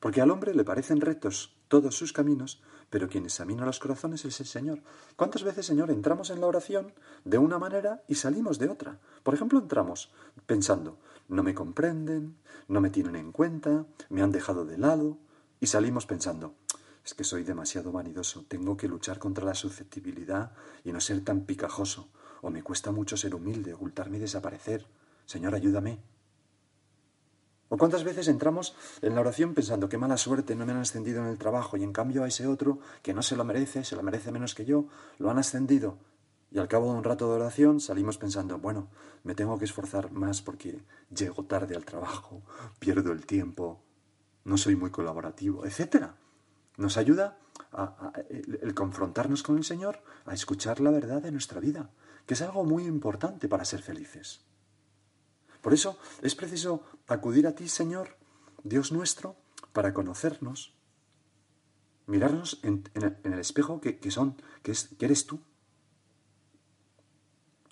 Porque 0.00 0.20
al 0.20 0.30
hombre 0.30 0.54
le 0.54 0.64
parecen 0.64 1.00
rectos 1.00 1.56
todos 1.68 1.96
sus 1.96 2.12
caminos, 2.12 2.60
pero 2.90 3.08
quien 3.08 3.24
examina 3.24 3.64
los 3.64 3.78
corazones 3.78 4.24
es 4.24 4.40
el 4.40 4.46
Señor. 4.46 4.82
¿Cuántas 5.16 5.44
veces, 5.44 5.64
Señor, 5.64 5.90
entramos 5.90 6.28
en 6.28 6.40
la 6.40 6.46
oración 6.46 6.92
de 7.24 7.38
una 7.38 7.58
manera 7.58 8.02
y 8.08 8.16
salimos 8.16 8.58
de 8.58 8.68
otra? 8.68 8.98
Por 9.22 9.32
ejemplo, 9.32 9.58
entramos 9.58 10.12
pensando, 10.44 10.98
no 11.28 11.42
me 11.42 11.54
comprenden, 11.54 12.36
no 12.68 12.80
me 12.80 12.90
tienen 12.90 13.16
en 13.16 13.32
cuenta, 13.32 13.86
me 14.10 14.22
han 14.22 14.32
dejado 14.32 14.66
de 14.66 14.76
lado, 14.76 15.18
y 15.60 15.68
salimos 15.68 16.04
pensando, 16.04 16.56
es 17.04 17.14
que 17.14 17.24
soy 17.24 17.42
demasiado 17.44 17.92
vanidoso, 17.92 18.44
tengo 18.46 18.76
que 18.76 18.88
luchar 18.88 19.18
contra 19.18 19.44
la 19.44 19.54
susceptibilidad 19.54 20.52
y 20.84 20.92
no 20.92 21.00
ser 21.00 21.24
tan 21.24 21.44
picajoso, 21.44 22.08
o 22.40 22.50
me 22.50 22.62
cuesta 22.62 22.92
mucho 22.92 23.16
ser 23.16 23.34
humilde, 23.34 23.74
ocultarme 23.74 24.18
y 24.18 24.20
desaparecer. 24.20 24.86
Señor, 25.26 25.54
ayúdame. 25.54 25.98
¿O 27.68 27.78
cuántas 27.78 28.04
veces 28.04 28.28
entramos 28.28 28.76
en 29.00 29.14
la 29.14 29.22
oración 29.22 29.54
pensando 29.54 29.88
qué 29.88 29.96
mala 29.96 30.18
suerte 30.18 30.54
no 30.54 30.66
me 30.66 30.72
han 30.72 30.78
ascendido 30.78 31.22
en 31.22 31.28
el 31.28 31.38
trabajo 31.38 31.78
y 31.78 31.82
en 31.82 31.92
cambio 31.92 32.22
a 32.22 32.28
ese 32.28 32.46
otro 32.46 32.80
que 33.02 33.14
no 33.14 33.22
se 33.22 33.34
lo 33.34 33.44
merece, 33.44 33.82
se 33.82 33.96
lo 33.96 34.02
merece 34.02 34.30
menos 34.30 34.54
que 34.54 34.66
yo, 34.66 34.86
lo 35.18 35.30
han 35.30 35.38
ascendido? 35.38 35.96
Y 36.50 36.58
al 36.58 36.68
cabo 36.68 36.92
de 36.92 36.98
un 36.98 37.04
rato 37.04 37.28
de 37.28 37.36
oración 37.36 37.80
salimos 37.80 38.18
pensando, 38.18 38.58
bueno, 38.58 38.88
me 39.24 39.34
tengo 39.34 39.58
que 39.58 39.64
esforzar 39.64 40.12
más 40.12 40.42
porque 40.42 40.82
llego 41.08 41.44
tarde 41.44 41.74
al 41.74 41.86
trabajo, 41.86 42.42
pierdo 42.78 43.10
el 43.10 43.24
tiempo, 43.24 43.80
no 44.44 44.58
soy 44.58 44.76
muy 44.76 44.90
colaborativo, 44.90 45.64
etcétera. 45.64 46.14
Nos 46.76 46.96
ayuda 46.96 47.38
a, 47.72 48.12
el, 48.28 48.74
confrontarnos 48.74 49.42
con 49.42 49.56
el 49.56 49.64
Señor, 49.64 50.02
a 50.24 50.34
escuchar 50.34 50.80
la 50.80 50.90
verdad 50.90 51.22
de 51.22 51.32
nuestra 51.32 51.60
vida, 51.60 51.90
que 52.26 52.34
es 52.34 52.42
algo 52.42 52.64
muy 52.64 52.84
importante 52.84 53.48
para 53.48 53.64
ser 53.64 53.82
felices. 53.82 54.44
Por 55.60 55.72
eso 55.72 55.98
es 56.22 56.34
preciso 56.34 56.82
acudir 57.06 57.46
a 57.46 57.54
ti, 57.54 57.68
Señor, 57.68 58.16
Dios 58.64 58.92
nuestro, 58.92 59.36
para 59.72 59.94
conocernos, 59.94 60.74
mirarnos 62.06 62.60
en, 62.62 62.84
el, 62.94 63.38
espejo 63.38 63.80
que, 63.80 64.10
son, 64.10 64.36
que, 64.62 64.72
es, 64.72 64.88
que 64.98 65.04
eres 65.04 65.26
tú. 65.26 65.40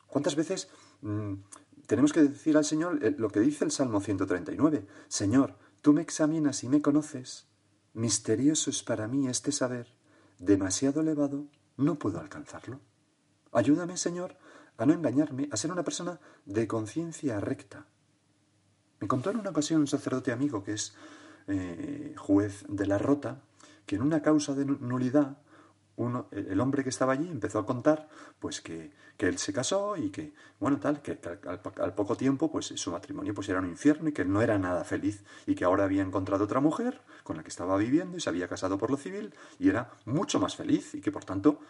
¿Cuántas 0.06 0.34
veces 0.34 0.68
mm, 1.02 1.34
tenemos 1.86 2.12
que 2.12 2.22
decir 2.22 2.56
al 2.56 2.64
Señor 2.64 3.04
eh, 3.04 3.14
lo 3.16 3.28
que 3.28 3.40
dice 3.40 3.64
el 3.64 3.70
Salmo 3.70 4.00
139? 4.00 4.86
Señor, 5.08 5.56
tú 5.82 5.92
me 5.92 6.02
examinas 6.02 6.64
y 6.64 6.68
me 6.68 6.82
conoces 6.82 7.49
Misterioso 7.92 8.70
es 8.70 8.82
para 8.82 9.08
mí 9.08 9.28
este 9.28 9.52
saber, 9.52 9.88
demasiado 10.38 11.00
elevado, 11.00 11.46
no 11.76 11.98
puedo 11.98 12.20
alcanzarlo. 12.20 12.80
Ayúdame, 13.52 13.96
Señor, 13.96 14.36
a 14.78 14.86
no 14.86 14.92
engañarme, 14.92 15.48
a 15.50 15.56
ser 15.56 15.72
una 15.72 15.82
persona 15.82 16.20
de 16.46 16.68
conciencia 16.68 17.40
recta. 17.40 17.86
Me 19.00 19.08
contó 19.08 19.30
en 19.30 19.38
una 19.38 19.50
ocasión 19.50 19.80
un 19.80 19.86
sacerdote 19.86 20.30
amigo 20.30 20.62
que 20.62 20.74
es 20.74 20.94
eh, 21.48 22.14
juez 22.16 22.64
de 22.68 22.86
la 22.86 22.98
rota, 22.98 23.42
que 23.86 23.96
en 23.96 24.02
una 24.02 24.22
causa 24.22 24.54
de 24.54 24.64
nulidad 24.64 25.38
el 26.30 26.60
hombre 26.60 26.82
que 26.82 26.88
estaba 26.88 27.12
allí 27.12 27.28
empezó 27.28 27.58
a 27.58 27.66
contar 27.66 28.08
pues 28.38 28.60
que, 28.60 28.92
él 29.18 29.36
se 29.36 29.52
casó 29.52 29.98
y 29.98 30.08
que, 30.08 30.32
bueno, 30.58 30.80
tal, 30.80 31.02
que, 31.02 31.18
al, 31.46 31.94
poco 31.94 32.16
tiempo 32.16 32.50
pues 32.50 32.72
su 32.74 32.90
matrimonio 32.90 33.34
pues 33.34 33.50
era 33.50 33.58
un 33.58 33.66
infierno 33.66 34.08
y 34.08 34.12
que 34.12 34.24
no 34.24 34.40
era 34.40 34.58
nada 34.58 34.82
feliz 34.82 35.22
y 35.46 35.54
que 35.54 35.64
ahora 35.64 35.84
había 35.84 36.00
encontrado 36.00 36.44
otra 36.44 36.60
mujer 36.60 37.02
con 37.22 37.36
la 37.36 37.42
que 37.42 37.50
estaba 37.50 37.76
viviendo 37.76 38.16
y 38.16 38.20
se 38.20 38.30
había 38.30 38.48
casado 38.48 38.78
por 38.78 38.90
lo 38.90 38.96
civil 38.96 39.34
y 39.58 39.68
era 39.68 39.90
mucho 40.06 40.40
más 40.40 40.56
feliz 40.56 40.94
y 40.94 41.02
que 41.02 41.12
por 41.12 41.26
tanto 41.26 41.60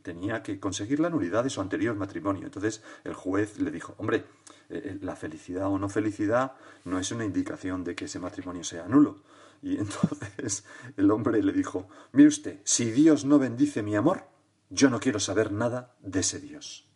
tenía 0.00 0.42
que 0.42 0.58
conseguir 0.58 1.00
la 1.00 1.10
nulidad 1.10 1.44
de 1.44 1.50
su 1.50 1.60
anterior 1.60 1.94
matrimonio. 1.96 2.44
Entonces 2.44 2.82
el 3.04 3.12
juez 3.12 3.58
le 3.58 3.70
dijo, 3.70 3.94
hombre, 3.98 4.24
eh, 4.70 4.82
eh, 4.84 4.98
la 5.02 5.16
felicidad 5.16 5.66
o 5.66 5.78
no 5.78 5.90
felicidad 5.90 6.52
no 6.84 6.98
es 6.98 7.12
una 7.12 7.26
indicación 7.26 7.84
de 7.84 7.94
que 7.94 8.06
ese 8.06 8.18
matrimonio 8.18 8.64
sea 8.64 8.88
nulo 8.88 9.18
y 9.62 9.78
entonces 9.78 10.64
el 10.96 11.10
hombre 11.10 11.42
le 11.42 11.52
dijo, 11.52 11.88
mire 12.12 12.28
usted, 12.28 12.60
si 12.64 12.90
Dios 12.90 13.24
no 13.24 13.38
bendice 13.38 13.82
mi 13.82 13.94
amor, 13.96 14.28
yo 14.68 14.90
no 14.90 15.00
quiero 15.00 15.20
saber 15.20 15.52
nada 15.52 15.96
de 16.00 16.20
ese 16.20 16.40
Dios. 16.40 16.88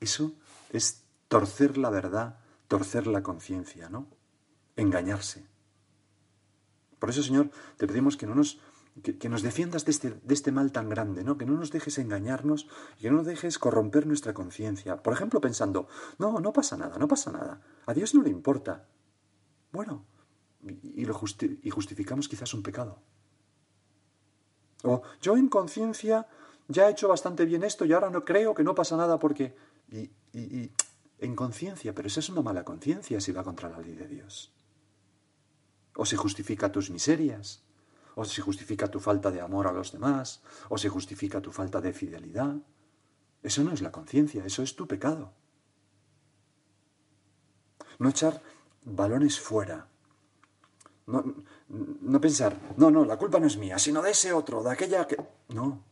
Eso 0.00 0.34
es 0.70 1.04
torcer 1.28 1.78
la 1.78 1.88
verdad, 1.88 2.40
torcer 2.68 3.06
la 3.06 3.22
conciencia, 3.22 3.88
¿no? 3.88 4.08
Engañarse. 4.76 5.46
Por 6.98 7.10
eso, 7.10 7.22
Señor, 7.22 7.50
te 7.78 7.86
pedimos 7.86 8.16
que 8.16 8.26
no 8.26 8.34
nos, 8.34 8.60
que, 9.02 9.28
nos 9.28 9.42
defiendas 9.42 9.84
de 9.84 9.92
este, 9.92 10.10
de 10.10 10.34
este, 10.34 10.52
mal 10.52 10.70
tan 10.72 10.88
grande, 10.88 11.24
¿no? 11.24 11.38
Que 11.38 11.46
no 11.46 11.54
nos 11.54 11.70
dejes 11.70 11.98
engañarnos 11.98 12.68
que 13.00 13.10
no 13.10 13.18
nos 13.18 13.26
dejes 13.26 13.58
corromper 13.58 14.06
nuestra 14.06 14.34
conciencia. 14.34 15.02
Por 15.02 15.12
ejemplo, 15.12 15.40
pensando, 15.40 15.88
no, 16.18 16.40
no 16.40 16.52
pasa 16.52 16.76
nada, 16.76 16.98
no 16.98 17.08
pasa 17.08 17.32
nada. 17.32 17.60
A 17.86 17.94
Dios 17.94 18.14
no 18.14 18.22
le 18.22 18.30
importa. 18.30 18.88
Bueno, 19.72 20.04
y, 20.62 21.04
lo 21.04 21.18
y 21.62 21.70
justificamos 21.70 22.28
quizás 22.28 22.54
un 22.54 22.62
pecado. 22.62 22.98
O 24.84 25.02
yo 25.20 25.36
en 25.36 25.48
conciencia 25.48 26.26
ya 26.68 26.88
he 26.88 26.92
hecho 26.92 27.08
bastante 27.08 27.44
bien 27.44 27.64
esto 27.64 27.84
y 27.84 27.92
ahora 27.92 28.10
no 28.10 28.24
creo 28.24 28.54
que 28.54 28.64
no 28.64 28.74
pasa 28.74 28.96
nada 28.96 29.18
porque... 29.18 29.54
Y, 29.90 30.10
y, 30.32 30.70
en 31.18 31.36
conciencia, 31.36 31.94
pero 31.94 32.08
esa 32.08 32.18
es 32.18 32.28
una 32.30 32.42
mala 32.42 32.64
conciencia 32.64 33.20
si 33.20 33.30
va 33.30 33.44
contra 33.44 33.68
la 33.68 33.78
ley 33.78 33.94
de 33.94 34.08
Dios. 34.08 34.52
O 35.94 36.04
se 36.04 36.16
justifica 36.16 36.72
tus 36.72 36.90
miserias, 36.90 37.62
o 38.16 38.24
se 38.24 38.42
justifica 38.42 38.88
tu 38.88 38.98
falta 38.98 39.30
de 39.30 39.40
amor 39.40 39.68
a 39.68 39.72
los 39.72 39.92
demás, 39.92 40.42
o 40.68 40.78
se 40.78 40.88
justifica 40.88 41.40
tu 41.40 41.52
falta 41.52 41.80
de 41.80 41.92
fidelidad. 41.92 42.56
Eso 43.40 43.62
no 43.62 43.70
es 43.70 43.82
la 43.82 43.92
conciencia, 43.92 44.44
eso 44.44 44.64
es 44.64 44.74
tu 44.74 44.88
pecado. 44.88 45.32
No 48.00 48.08
echar 48.08 48.42
balones 48.82 49.38
fuera 49.38 49.91
no, 51.06 51.24
no 51.68 52.20
pensar, 52.20 52.56
no, 52.76 52.90
no, 52.90 53.04
la 53.04 53.16
culpa 53.16 53.40
no 53.40 53.46
es 53.46 53.56
mía, 53.56 53.78
sino 53.78 54.02
de 54.02 54.10
ese 54.10 54.32
otro, 54.32 54.62
de 54.62 54.70
aquella 54.70 55.06
que... 55.06 55.16
No. 55.48 55.82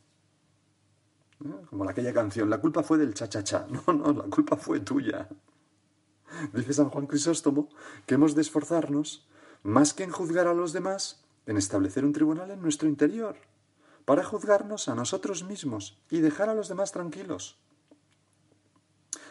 Como 1.69 1.89
aquella 1.89 2.13
canción, 2.13 2.51
la 2.51 2.61
culpa 2.61 2.83
fue 2.83 2.99
del 2.99 3.15
cha-cha-cha. 3.15 3.67
No, 3.87 3.93
no, 3.93 4.13
la 4.13 4.25
culpa 4.25 4.57
fue 4.57 4.81
tuya. 4.81 5.29
Dice 6.53 6.73
San 6.73 6.91
Juan 6.91 7.07
Crisóstomo 7.07 7.69
que 8.07 8.15
hemos 8.15 8.35
de 8.35 8.43
esforzarnos, 8.43 9.27
más 9.63 9.95
que 9.95 10.05
en 10.05 10.11
juzgar 10.11 10.47
a 10.47 10.55
los 10.55 10.73
demás, 10.73 11.25
en 11.47 11.57
establecer 11.57 12.05
un 12.05 12.13
tribunal 12.13 12.51
en 12.51 12.63
nuestro 12.63 12.89
interior, 12.89 13.37
para 14.05 14.25
juzgarnos 14.25 14.89
a 14.89 14.95
nosotros 14.95 15.45
mismos 15.45 16.01
y 16.11 16.21
dejar 16.21 16.49
a 16.49 16.55
los 16.55 16.69
demás 16.69 16.93
tranquilos. 16.93 17.59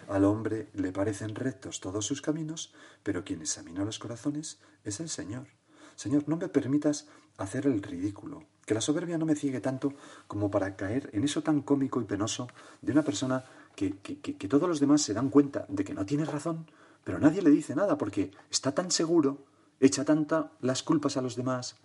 Al 0.07 0.25
hombre 0.25 0.69
le 0.73 0.91
parecen 0.91 1.35
rectos 1.35 1.79
todos 1.79 2.05
sus 2.05 2.21
caminos, 2.21 2.73
pero 3.03 3.23
quien 3.23 3.41
examina 3.41 3.85
los 3.85 3.99
corazones 3.99 4.59
es 4.83 4.99
el 4.99 5.09
Señor. 5.09 5.58
Señor, 5.99 6.23
no 6.27 6.37
me 6.37 6.47
permitas 6.47 7.09
hacer 7.37 7.67
el 7.67 7.83
ridículo, 7.83 8.45
que 8.65 8.73
la 8.73 8.79
soberbia 8.79 9.17
no 9.17 9.25
me 9.25 9.35
ciegue 9.35 9.59
tanto 9.59 9.91
como 10.27 10.49
para 10.49 10.77
caer 10.77 11.09
en 11.11 11.25
eso 11.25 11.43
tan 11.43 11.61
cómico 11.61 11.99
y 11.99 12.05
penoso 12.05 12.47
de 12.81 12.93
una 12.93 13.03
persona 13.03 13.43
que, 13.75 13.97
que, 13.97 14.47
todos 14.47 14.69
los 14.69 14.79
demás 14.79 15.01
se 15.01 15.13
dan 15.13 15.27
cuenta 15.27 15.65
de 15.67 15.83
que 15.83 15.93
no 15.93 16.05
tiene 16.05 16.23
razón, 16.23 16.67
pero 17.03 17.19
nadie 17.19 17.41
le 17.41 17.49
dice 17.49 17.75
nada 17.75 17.97
porque 17.97 18.31
está 18.49 18.73
tan 18.73 18.91
seguro, 18.91 19.43
echa 19.81 20.05
tanta 20.05 20.53
las 20.61 20.83
culpas 20.83 21.17
a 21.17 21.21
los 21.21 21.35
demás, 21.35 21.75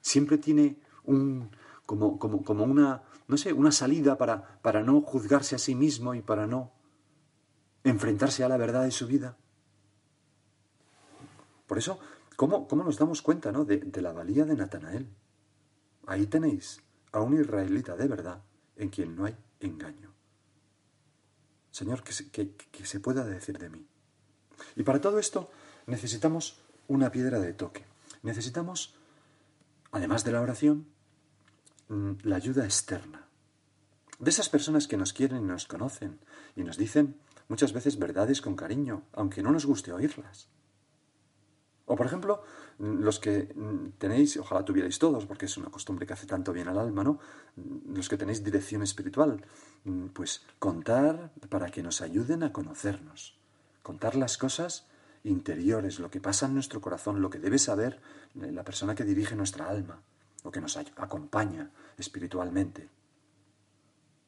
siempre 0.00 0.36
tiene 0.36 0.80
un 1.04 1.48
como, 1.86 2.18
como, 2.18 2.42
como 2.42 2.64
una, 2.64 3.04
no 3.28 3.36
sé, 3.36 3.52
una 3.52 3.70
salida 3.70 4.18
para, 4.18 4.58
para 4.62 4.82
no 4.82 5.00
juzgarse 5.00 5.54
a 5.54 5.60
sí 5.60 5.76
mismo 5.76 6.16
y 6.16 6.22
para 6.22 6.48
no 6.48 6.72
enfrentarse 7.84 8.42
a 8.42 8.48
la 8.48 8.56
verdad 8.56 8.82
de 8.82 8.90
su 8.90 9.06
vida. 9.06 9.36
Por 11.68 11.78
eso 11.78 12.00
¿Cómo, 12.36 12.66
nos 12.70 12.98
damos 12.98 13.22
cuenta 13.22 13.52
¿no? 13.52 13.64
de, 13.64 13.90
la 14.00 14.12
valía 14.12 14.44
de 14.44 14.56
Natanael? 14.56 15.08
Ahí 16.06 16.26
tenéis 16.26 16.80
a 17.12 17.20
un 17.20 17.38
israelita 17.38 17.96
de 17.96 18.08
verdad 18.08 18.42
en 18.76 18.90
quien 18.90 19.14
no 19.14 19.26
hay 19.26 19.36
engaño. 19.60 20.12
Señor, 21.70 22.02
que 22.02 22.54
que 22.56 22.86
se 22.86 23.00
pueda 23.00 23.24
decir 23.24 23.58
de 23.58 23.70
mí. 23.70 23.86
Y 24.76 24.82
para 24.82 25.00
todo 25.00 25.18
esto 25.18 25.50
necesitamos 25.86 26.60
una 26.88 27.10
piedra 27.10 27.38
de 27.40 27.52
toque. 27.52 27.84
Necesitamos, 28.22 28.94
además 29.92 30.24
de 30.24 30.32
la 30.32 30.40
oración, 30.40 30.86
mm, 31.88 32.12
la 32.22 32.36
ayuda 32.36 32.64
externa. 32.64 33.28
De 34.18 34.30
esas 34.30 34.48
personas 34.48 34.86
que 34.86 34.96
nos 34.96 35.12
quieren 35.12 35.38
y 35.38 35.46
nos 35.46 35.66
conocen 35.66 36.20
y 36.56 36.62
nos 36.62 36.76
dicen 36.76 37.16
muchas 37.48 37.72
veces 37.72 37.98
verdades 37.98 38.40
con 38.40 38.56
cariño, 38.56 39.02
aunque 39.12 39.42
no 39.42 39.52
nos 39.52 39.66
guste 39.66 39.92
oírlas. 39.92 40.48
O 41.86 41.96
por 41.96 42.06
ejemplo, 42.06 42.42
los 42.78 43.20
que 43.20 43.54
tenéis, 43.98 44.36
ojalá 44.38 44.64
tuvierais 44.64 44.98
todos, 44.98 45.26
porque 45.26 45.44
es 45.46 45.56
una 45.58 45.70
costumbre 45.70 46.06
que 46.06 46.14
hace 46.14 46.26
tanto 46.26 46.52
bien 46.52 46.68
al 46.68 46.78
alma, 46.78 47.04
¿no? 47.04 47.18
Los 47.86 48.08
que 48.08 48.16
tenéis 48.16 48.42
dirección 48.42 48.82
espiritual, 48.82 49.44
pues 50.14 50.46
contar 50.58 51.32
para 51.50 51.68
que 51.68 51.82
nos 51.82 52.00
ayuden 52.00 52.42
a 52.42 52.52
conocernos, 52.52 53.38
contar 53.82 54.16
las 54.16 54.38
cosas 54.38 54.86
interiores, 55.24 56.00
lo 56.00 56.10
que 56.10 56.20
pasa 56.20 56.46
en 56.46 56.54
nuestro 56.54 56.80
corazón, 56.80 57.20
lo 57.20 57.30
que 57.30 57.38
debe 57.38 57.58
saber 57.58 58.00
la 58.34 58.64
persona 58.64 58.94
que 58.94 59.04
dirige 59.04 59.36
nuestra 59.36 59.68
alma, 59.68 60.02
lo 60.42 60.50
que 60.50 60.60
nos 60.60 60.76
acompaña 60.76 61.70
espiritualmente. 61.98 62.88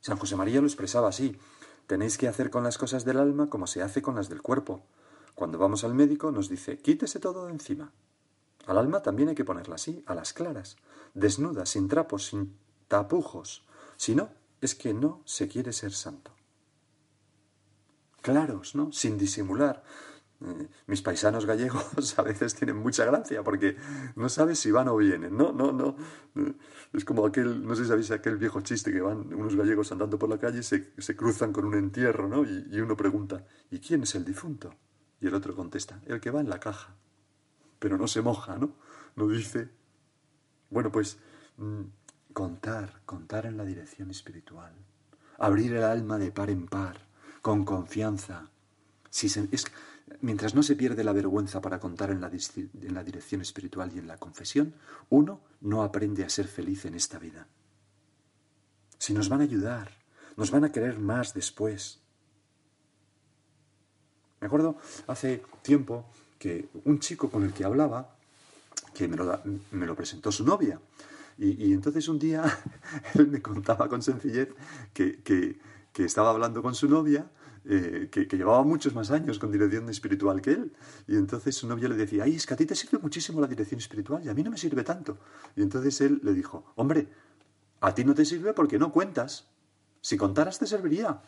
San 0.00 0.18
José 0.18 0.36
María 0.36 0.60
lo 0.60 0.66
expresaba 0.66 1.08
así, 1.08 1.36
tenéis 1.86 2.18
que 2.18 2.28
hacer 2.28 2.50
con 2.50 2.64
las 2.64 2.78
cosas 2.78 3.04
del 3.04 3.18
alma 3.18 3.48
como 3.48 3.66
se 3.66 3.82
hace 3.82 4.02
con 4.02 4.14
las 4.14 4.28
del 4.28 4.42
cuerpo. 4.42 4.84
Cuando 5.36 5.58
vamos 5.58 5.84
al 5.84 5.92
médico 5.92 6.32
nos 6.32 6.48
dice, 6.48 6.78
quítese 6.78 7.20
todo 7.20 7.44
de 7.44 7.52
encima. 7.52 7.92
Al 8.66 8.78
alma 8.78 9.02
también 9.02 9.28
hay 9.28 9.34
que 9.34 9.44
ponerla 9.44 9.74
así, 9.74 10.02
a 10.06 10.14
las 10.14 10.32
claras, 10.32 10.78
desnuda, 11.12 11.66
sin 11.66 11.88
trapos, 11.88 12.24
sin 12.24 12.56
tapujos. 12.88 13.66
Si 13.98 14.14
no, 14.14 14.30
es 14.62 14.74
que 14.74 14.94
no 14.94 15.20
se 15.26 15.46
quiere 15.46 15.74
ser 15.74 15.92
santo. 15.92 16.32
Claros, 18.22 18.74
¿no? 18.74 18.90
Sin 18.92 19.18
disimular. 19.18 19.84
Eh, 20.40 20.68
mis 20.86 21.02
paisanos 21.02 21.44
gallegos 21.44 22.14
a 22.18 22.22
veces 22.22 22.54
tienen 22.54 22.78
mucha 22.78 23.04
gracia 23.04 23.44
porque 23.44 23.76
no 24.16 24.30
sabes 24.30 24.58
si 24.58 24.70
van 24.70 24.88
o 24.88 24.96
vienen, 24.96 25.36
¿no? 25.36 25.52
No, 25.52 25.70
no. 25.70 25.96
Es 26.94 27.04
como 27.04 27.26
aquel, 27.26 27.62
no 27.66 27.76
sé 27.76 27.82
si 27.82 27.88
sabéis 27.88 28.10
aquel 28.10 28.38
viejo 28.38 28.62
chiste 28.62 28.90
que 28.90 29.02
van 29.02 29.34
unos 29.34 29.54
gallegos 29.54 29.92
andando 29.92 30.18
por 30.18 30.30
la 30.30 30.38
calle, 30.38 30.62
se, 30.62 30.94
se 30.96 31.14
cruzan 31.14 31.52
con 31.52 31.66
un 31.66 31.74
entierro, 31.74 32.26
¿no? 32.26 32.42
y 32.42 32.80
uno 32.80 32.96
pregunta, 32.96 33.44
¿y 33.70 33.80
quién 33.80 34.02
es 34.02 34.14
el 34.14 34.24
difunto? 34.24 34.74
Y 35.20 35.26
el 35.26 35.34
otro 35.34 35.54
contesta, 35.54 36.00
el 36.06 36.20
que 36.20 36.30
va 36.30 36.40
en 36.40 36.50
la 36.50 36.60
caja. 36.60 36.94
Pero 37.78 37.96
no 37.96 38.06
se 38.06 38.22
moja, 38.22 38.58
¿no? 38.58 38.74
No 39.16 39.28
dice. 39.28 39.68
Bueno, 40.70 40.90
pues 40.90 41.18
mm, 41.56 41.82
contar, 42.32 43.00
contar 43.06 43.46
en 43.46 43.56
la 43.56 43.64
dirección 43.64 44.10
espiritual. 44.10 44.72
Abrir 45.38 45.74
el 45.74 45.84
alma 45.84 46.18
de 46.18 46.32
par 46.32 46.50
en 46.50 46.66
par, 46.66 46.98
con 47.42 47.64
confianza. 47.64 48.50
Si 49.10 49.28
mientras 50.20 50.54
no 50.54 50.62
se 50.62 50.76
pierde 50.76 51.04
la 51.04 51.12
vergüenza 51.12 51.60
para 51.60 51.80
contar 51.80 52.10
en 52.10 52.20
la, 52.20 52.28
en 52.28 52.94
la 52.94 53.04
dirección 53.04 53.40
espiritual 53.40 53.92
y 53.94 53.98
en 53.98 54.06
la 54.06 54.18
confesión, 54.18 54.74
uno 55.08 55.40
no 55.60 55.82
aprende 55.82 56.24
a 56.24 56.28
ser 56.28 56.46
feliz 56.46 56.84
en 56.84 56.94
esta 56.94 57.18
vida. 57.18 57.46
Si 58.98 59.14
nos 59.14 59.28
van 59.28 59.40
a 59.40 59.44
ayudar, 59.44 59.90
nos 60.36 60.50
van 60.50 60.64
a 60.64 60.72
querer 60.72 60.98
más 60.98 61.34
después, 61.34 62.02
me 64.46 64.48
acuerdo 64.48 64.76
hace 65.08 65.42
tiempo 65.62 66.04
que 66.38 66.68
un 66.84 67.00
chico 67.00 67.28
con 67.28 67.42
el 67.42 67.52
que 67.52 67.64
hablaba, 67.64 68.14
que 68.94 69.08
me 69.08 69.16
lo, 69.86 69.96
presentó 69.96 70.30
su 70.30 70.44
novia, 70.44 70.80
y, 71.36 71.72
entonces 71.72 72.08
un 72.08 72.18
día 72.20 72.44
él 73.14 73.26
me 73.26 73.42
contaba 73.42 73.88
con 73.88 74.02
sencillez 74.02 74.50
que, 74.94 75.20
que, 75.22 75.58
estaba 76.04 76.30
hablando 76.30 76.62
con 76.62 76.76
su 76.76 76.88
novia, 76.88 77.28
eh, 77.64 78.08
que, 78.12 78.28
que, 78.28 78.36
llevaba 78.36 78.62
muchos 78.62 78.94
más 78.94 79.10
años 79.10 79.40
con 79.40 79.50
dirección 79.50 79.88
espiritual 79.88 80.40
que 80.40 80.52
él. 80.52 80.72
Y 81.08 81.16
entonces 81.16 81.56
su 81.56 81.66
novia 81.66 81.88
le 81.88 81.96
decía, 81.96 82.24
ay, 82.24 82.36
es 82.36 82.46
que 82.46 82.54
a 82.54 82.56
ti 82.56 82.66
te 82.66 82.76
sirve 82.76 82.98
muchísimo 82.98 83.40
la 83.40 83.48
dirección 83.48 83.80
espiritual 83.80 84.22
y 84.24 84.28
a 84.28 84.34
mí 84.34 84.42
no 84.44 84.50
me 84.50 84.58
sirve 84.58 84.84
tanto. 84.84 85.18
Y 85.56 85.62
entonces 85.62 86.00
él 86.02 86.20
le 86.22 86.32
dijo, 86.34 86.72
hombre, 86.76 87.08
a 87.80 87.94
ti 87.94 88.04
no 88.04 88.14
te 88.14 88.24
sirve 88.24 88.52
porque 88.52 88.78
no 88.78 88.92
cuentas. 88.92 89.48
Si 90.02 90.16
contaras 90.16 90.58
te 90.58 90.66
serviría. 90.66 91.20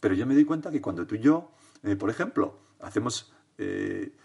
Pero 0.00 0.14
yo 0.14 0.26
me 0.26 0.36
di 0.36 0.44
cuenta 0.44 0.70
que 0.70 0.82
cuando 0.82 1.06
tú 1.06 1.14
y 1.14 1.20
yo 1.20 1.50
eh, 1.84 1.96
por 1.96 2.10
ejemplo, 2.10 2.58
hacemos, 2.80 3.32
eh, 3.58 4.16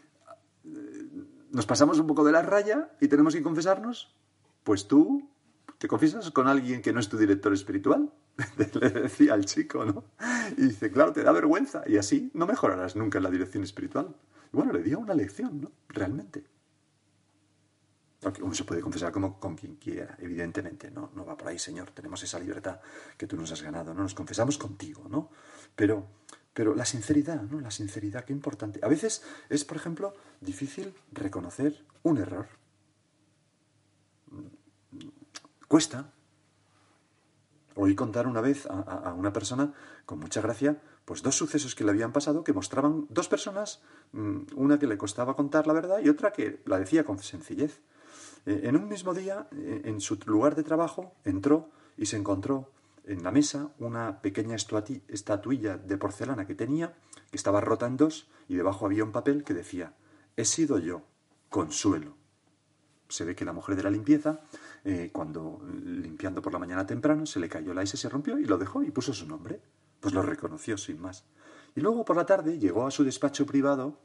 nos 1.52 1.66
pasamos 1.66 2.00
un 2.00 2.08
poco 2.08 2.24
de 2.24 2.32
la 2.32 2.42
raya 2.42 2.92
y 3.02 3.08
tenemos 3.08 3.36
que 3.36 3.44
confesarnos, 3.44 4.16
pues 4.64 4.88
tú 4.88 5.30
te 5.78 5.88
confiesas 5.88 6.30
con 6.32 6.48
alguien 6.48 6.82
que 6.82 6.94
no 6.94 7.00
es 7.00 7.10
tu 7.10 7.18
director 7.18 7.54
espiritual. 7.54 8.12
Le 8.58 8.90
decía 8.90 9.34
al 9.34 9.46
chico, 9.46 9.86
¿no? 9.86 10.06
Y 10.58 10.68
dice, 10.68 10.92
claro, 10.92 11.12
te 11.12 11.24
da 11.24 11.32
vergüenza 11.32 11.84
y 11.86 11.98
así 11.98 12.32
no 12.34 12.46
mejorarás 12.46 12.96
nunca 12.96 13.18
en 13.18 13.24
la 13.24 13.30
dirección 13.30 13.64
espiritual. 13.64 14.16
Y 14.54 14.58
bueno, 14.58 14.74
le 14.74 14.82
dio 14.82 15.00
una 15.00 15.14
lección, 15.14 15.62
¿no? 15.62 15.72
Realmente. 15.90 16.46
Aunque 18.24 18.44
uno 18.44 18.54
se 18.54 18.66
puede 18.66 18.82
confesar 18.82 19.12
como 19.12 19.40
con 19.40 19.56
quien 19.56 19.76
quiera, 19.76 20.18
evidentemente, 20.20 20.92
¿no? 20.92 21.12
No 21.16 21.26
va 21.26 21.38
por 21.38 21.48
ahí, 21.48 21.60
Señor, 21.60 21.92
tenemos 21.92 22.22
esa 22.24 22.40
libertad 22.40 22.80
que 23.18 23.28
tú 23.28 23.38
nos 23.38 23.52
has 23.52 23.62
ganado, 23.62 23.94
¿no? 23.94 24.02
Nos 24.02 24.16
confesamos 24.16 24.58
contigo, 24.58 25.08
¿no? 25.10 25.30
Pero 25.76 26.08
pero 26.60 26.76
la 26.76 26.84
sinceridad, 26.84 27.42
¿no? 27.44 27.62
La 27.62 27.72
sinceridad, 27.72 28.26
qué 28.26 28.34
importante. 28.34 28.82
A 28.84 28.90
veces 28.90 29.24
es, 29.48 29.64
por 29.64 29.78
ejemplo, 29.78 30.14
difícil 30.42 30.94
reconocer 31.14 31.86
un 32.04 32.18
error. 32.18 32.48
Cuesta. 35.70 36.12
Oí 37.76 37.96
contar 37.96 38.28
una 38.28 38.42
vez 38.42 38.68
a, 38.70 39.14
una 39.14 39.32
persona 39.32 39.72
con 40.06 40.20
mucha 40.20 40.42
gracia, 40.42 40.82
pues 41.06 41.22
dos 41.22 41.38
sucesos 41.38 41.76
que 41.76 41.86
le 41.86 41.92
habían 41.92 42.12
pasado 42.12 42.44
que 42.44 42.52
mostraban 42.52 43.08
dos 43.10 43.30
personas, 43.30 43.82
mm, 44.12 44.40
una 44.58 44.80
que 44.80 44.88
le 44.88 44.98
costaba 44.98 45.38
contar 45.38 45.66
la 45.66 45.72
verdad 45.72 46.00
y 46.04 46.10
otra 46.10 46.34
que 46.34 46.62
la 46.66 46.78
decía 46.78 47.06
con 47.06 47.20
sencillez. 47.20 47.80
Eh, 48.46 48.64
en 48.66 48.76
un 48.76 48.90
mismo 48.90 49.14
día, 49.14 49.48
eh, 49.54 49.84
en 49.86 50.02
su 50.02 50.20
lugar 50.26 50.56
de 50.56 50.64
trabajo, 50.64 51.16
entró 51.24 51.70
y 51.96 52.08
se 52.08 52.18
encontró 52.18 52.70
en 53.10 53.24
la 53.24 53.32
mesa 53.32 53.72
una 53.80 54.22
pequeña 54.22 54.56
estatuilla 54.56 55.78
de 55.78 55.98
porcelana 55.98 56.46
que 56.46 56.54
tenía, 56.54 56.94
que 57.32 57.38
estaba 57.38 57.60
rota 57.60 57.88
en 57.88 57.98
dos, 57.98 58.30
y 58.48 58.56
debajo 58.56 58.86
había 58.86 59.04
un 59.04 59.12
papel 59.12 59.44
que 59.44 59.56
decía, 59.56 59.96
he 60.38 60.46
sido 60.46 60.78
yo, 60.78 61.02
consuelo. 61.50 62.16
Se 63.08 63.26
ve 63.26 63.36
que 63.36 63.46
la 63.46 63.54
mujer 63.54 63.76
de 63.76 63.84
la 63.84 63.90
limpieza, 63.90 64.42
eh, 64.84 65.10
cuando 65.12 65.60
limpiando 65.84 66.44
por 66.44 66.54
la 66.54 66.60
mañana 66.60 66.86
temprano, 66.86 67.26
se 67.26 67.40
le 67.40 67.50
cayó 67.50 67.74
la 67.74 67.82
S, 67.82 67.98
se 67.98 68.10
rompió 68.10 68.38
y 68.38 68.46
lo 68.46 68.60
dejó 68.60 68.84
y 68.84 68.92
puso 68.92 69.12
su 69.12 69.28
nombre. 69.28 69.60
Pues 70.00 70.14
lo 70.14 70.22
reconoció 70.22 70.78
sin 70.78 71.02
más. 71.02 71.26
Y 71.76 71.82
luego 71.82 72.06
por 72.06 72.16
la 72.16 72.28
tarde 72.28 72.60
llegó 72.60 72.86
a 72.86 72.92
su 72.92 73.04
despacho 73.04 73.46
privado 73.48 74.00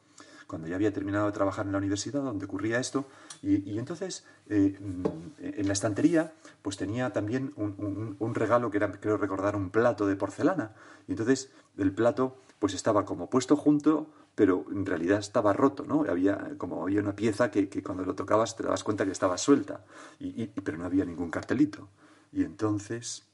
cuando 0.47 0.69
ya 0.69 0.77
había 0.77 0.93
terminado 0.93 1.27
de 1.27 1.33
trabajar 1.33 1.67
en 1.67 1.73
la 1.73 1.79
universidad 1.79 2.23
donde 2.23 2.45
ocurría 2.45 2.79
esto, 2.79 3.07
y, 3.43 3.79
entonces 3.79 4.25
eh, 4.49 4.79
mm, 4.81 5.05
en 5.39 5.67
la 5.67 5.73
estantería 5.73 6.33
pues 6.63 6.77
tenía 6.77 7.13
también 7.13 7.53
un, 7.57 8.35
regalo 8.35 8.71
que 8.71 8.79
era, 8.79 8.91
creo 8.93 9.17
recordar, 9.17 9.57
un 9.57 9.71
plato 9.71 10.07
de 10.07 10.17
porcelana, 10.17 10.73
y 11.07 11.13
entonces 11.13 11.51
el 11.77 11.93
plato 11.93 12.37
pues 12.59 12.75
estaba 12.75 13.05
como 13.05 13.29
puesto 13.29 13.57
junto, 13.57 14.07
pero 14.35 14.65
en 14.73 14.87
realidad 14.87 15.19
estaba 15.19 15.53
roto, 15.53 15.85
¿no? 15.85 16.05
Había 16.09 16.57
como 16.57 16.83
había 16.83 17.01
una 17.01 17.15
pieza 17.15 17.51
que, 17.51 17.69
cuando 17.83 18.05
lo 18.05 18.15
tocabas 18.15 18.57
te 18.57 18.63
dabas 18.63 18.83
cuenta 18.83 19.05
que 19.05 19.13
estaba 19.13 19.39
suelta, 19.39 19.85
y, 20.19 20.47
pero 20.47 20.79
no 20.79 20.87
había 20.87 21.05
ningún 21.05 21.31
cartelito. 21.31 21.89
Y 22.33 22.43
entonces 22.43 23.25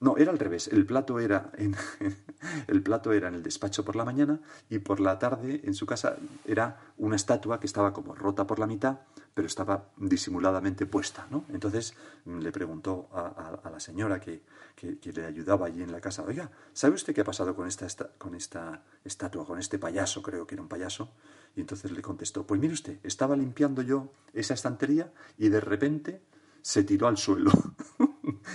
no, 0.00 0.16
era 0.16 0.32
al 0.32 0.38
revés. 0.38 0.68
El 0.68 0.84
plato 0.84 1.20
era 1.20 1.50
en, 1.56 1.76
el 2.66 2.82
plato 2.82 3.12
era 3.12 3.28
en 3.28 3.34
el 3.34 3.42
despacho 3.42 3.84
por 3.84 3.94
la 3.96 4.04
mañana 4.04 4.40
y 4.68 4.80
por 4.80 4.98
la 4.98 5.18
tarde 5.18 5.60
en 5.64 5.74
su 5.74 5.86
casa 5.86 6.16
era 6.44 6.80
una 6.98 7.16
estatua 7.16 7.60
que 7.60 7.66
estaba 7.66 7.92
como 7.92 8.14
rota 8.14 8.46
por 8.46 8.58
la 8.58 8.66
mitad, 8.66 8.98
pero 9.34 9.46
estaba 9.46 9.90
disimuladamente 9.96 10.86
puesta, 10.86 11.26
¿no? 11.30 11.44
Entonces 11.50 11.94
mm, 12.24 12.38
le 12.40 12.52
preguntó 12.52 13.08
a, 13.12 13.70
la 13.70 13.80
señora 13.80 14.20
que, 14.20 14.42
le 14.82 15.24
ayudaba 15.24 15.66
allí 15.66 15.82
en 15.82 15.92
la 15.92 16.00
casa, 16.00 16.24
oiga, 16.26 16.50
¿sabe 16.72 16.94
usted 16.94 17.14
qué 17.14 17.20
ha 17.20 17.24
pasado 17.24 17.54
con 17.54 17.68
esta, 17.68 17.86
con 18.18 18.34
esta 18.34 18.82
estatua, 19.04 19.46
con 19.46 19.58
este 19.58 19.78
payaso, 19.78 20.22
creo 20.22 20.46
que 20.46 20.56
era 20.56 20.62
un 20.62 20.68
payaso? 20.68 21.12
Y 21.54 21.60
entonces 21.60 21.92
le 21.92 22.02
contestó, 22.02 22.46
pues 22.46 22.60
mire 22.60 22.74
usted, 22.74 22.98
estaba 23.04 23.36
limpiando 23.36 23.82
yo 23.82 24.12
esa 24.32 24.54
estantería 24.54 25.12
y 25.38 25.48
de 25.48 25.60
repente 25.60 26.22
se 26.62 26.82
tiró 26.84 27.06
al 27.06 27.16
suelo. 27.16 27.52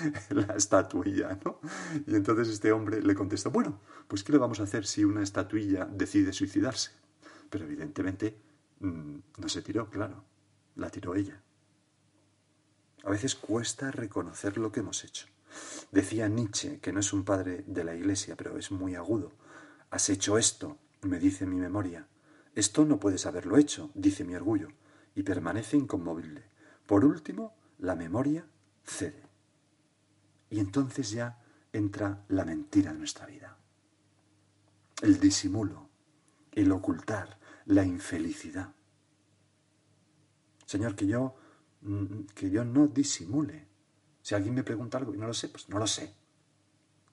la 0.29 0.55
estatuilla, 0.55 1.39
¿no? 1.43 1.59
Y 2.05 2.15
entonces 2.15 2.49
este 2.49 2.71
hombre 2.71 3.01
le 3.01 3.15
contesta, 3.15 3.49
bueno, 3.49 3.79
pues 4.07 4.23
¿qué 4.23 4.31
le 4.31 4.37
vamos 4.37 4.59
a 4.59 4.63
hacer 4.63 4.85
si 4.85 5.03
una 5.03 5.23
estatuilla 5.23 5.85
decide 5.85 6.33
suicidarse? 6.33 6.91
Pero 7.49 7.65
evidentemente 7.65 8.37
mm, 8.79 9.17
no 9.37 9.49
se 9.49 9.61
tiró, 9.61 9.89
claro, 9.89 10.23
la 10.75 10.89
tiró 10.89 11.15
ella. 11.15 11.41
A 13.03 13.09
veces 13.09 13.35
cuesta 13.35 13.91
reconocer 13.91 14.57
lo 14.57 14.71
que 14.71 14.81
hemos 14.81 15.03
hecho. 15.03 15.27
Decía 15.91 16.27
Nietzsche, 16.27 16.79
que 16.79 16.91
no 16.91 16.99
es 16.99 17.13
un 17.13 17.23
padre 17.23 17.63
de 17.67 17.83
la 17.83 17.95
iglesia, 17.95 18.35
pero 18.35 18.57
es 18.57 18.71
muy 18.71 18.95
agudo. 18.95 19.31
Has 19.89 20.09
hecho 20.09 20.37
esto, 20.37 20.77
me 21.01 21.19
dice 21.19 21.45
mi 21.45 21.57
memoria. 21.57 22.07
Esto 22.53 22.85
no 22.85 22.99
puedes 22.99 23.25
haberlo 23.25 23.57
hecho, 23.57 23.91
dice 23.93 24.23
mi 24.23 24.35
orgullo, 24.35 24.69
y 25.15 25.23
permanece 25.23 25.77
inconmovible. 25.77 26.43
Por 26.85 27.05
último, 27.05 27.55
la 27.79 27.95
memoria 27.95 28.45
cede. 28.83 29.26
Y 30.49 30.59
entonces 30.59 31.11
ya 31.11 31.37
entra 31.73 32.23
la 32.29 32.45
mentira 32.45 32.91
en 32.91 32.99
nuestra 32.99 33.25
vida. 33.25 33.57
El 35.01 35.19
disimulo, 35.19 35.89
el 36.53 36.71
ocultar, 36.71 37.37
la 37.65 37.83
infelicidad. 37.83 38.73
Señor, 40.65 40.95
que 40.95 41.07
yo, 41.07 41.35
mm, 41.81 42.21
que 42.33 42.49
yo 42.49 42.63
no 42.65 42.87
disimule, 42.87 43.67
Si 44.21 44.35
alguien 44.35 44.55
me 44.55 44.63
pregunta 44.63 44.97
algo 44.97 45.15
y 45.15 45.17
no 45.17 45.25
lo 45.25 45.33
sé, 45.33 45.47
pues 45.47 45.69
no 45.69 45.79
lo 45.79 45.87
sé. 45.87 46.13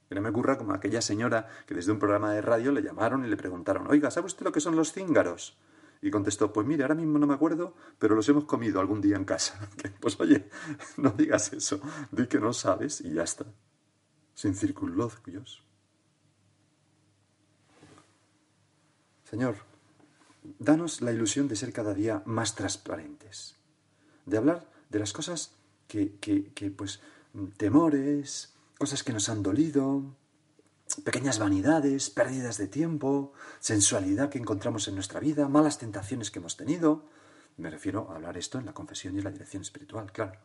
Que 0.08 0.16
no 0.16 0.20
me 0.20 0.30
ocurra 0.30 0.58
como 0.58 0.72
aquella 0.72 1.00
señora 1.00 1.48
que 1.64 1.72
desde 1.72 1.92
un 1.92 2.00
programa 2.00 2.32
de 2.32 2.42
radio 2.42 2.72
le 2.72 2.82
llamaron 2.82 3.24
y 3.24 3.28
le 3.28 3.36
preguntaron, 3.36 3.86
oiga, 3.88 4.10
¿sabe 4.10 4.26
usted 4.26 4.44
lo 4.44 4.50
que 4.50 4.58
son 4.58 4.74
los 4.74 4.92
cíngaros? 4.92 5.56
Y 6.04 6.10
contestó, 6.10 6.52
pues 6.52 6.66
mire, 6.66 6.82
ahora 6.82 6.94
mismo 6.94 7.18
no 7.18 7.26
me 7.26 7.32
acuerdo, 7.32 7.72
pero 7.98 8.14
los 8.14 8.28
hemos 8.28 8.44
comido 8.44 8.78
algún 8.78 9.00
día 9.00 9.16
en 9.16 9.24
casa. 9.24 9.58
pues 10.00 10.20
oye, 10.20 10.50
no 10.98 11.12
digas 11.12 11.54
eso, 11.54 11.80
di 12.12 12.26
que 12.26 12.38
no 12.38 12.52
sabes 12.52 13.00
y 13.00 13.14
ya 13.14 13.22
está. 13.22 13.46
Sin 14.34 14.54
circunloquios. 14.54 15.64
Señor, 19.24 19.56
danos 20.58 21.00
la 21.00 21.10
ilusión 21.10 21.48
de 21.48 21.56
ser 21.56 21.72
cada 21.72 21.94
día 21.94 22.22
más 22.26 22.54
transparentes, 22.54 23.56
de 24.26 24.36
hablar 24.36 24.70
de 24.90 24.98
las 24.98 25.14
cosas 25.14 25.56
que, 25.88 26.16
que, 26.16 26.52
que 26.52 26.70
pues, 26.70 27.00
temores, 27.56 28.52
cosas 28.76 29.02
que 29.02 29.14
nos 29.14 29.30
han 29.30 29.42
dolido, 29.42 30.14
pequeñas 31.04 31.38
vanidades, 31.38 32.10
pérdidas 32.10 32.58
de 32.58 32.68
tiempo, 32.68 33.32
sensualidad 33.60 34.30
que 34.30 34.38
encontramos 34.38 34.86
en 34.88 34.94
nuestra 34.94 35.20
vida, 35.20 35.48
malas 35.48 35.78
tentaciones 35.78 36.30
que 36.30 36.38
hemos 36.38 36.56
tenido. 36.56 37.06
Me 37.56 37.70
refiero 37.70 38.10
a 38.10 38.16
hablar 38.16 38.36
esto 38.36 38.58
en 38.58 38.66
la 38.66 38.74
confesión 38.74 39.14
y 39.14 39.18
en 39.18 39.24
la 39.24 39.30
dirección 39.30 39.62
espiritual, 39.62 40.12
claro. 40.12 40.38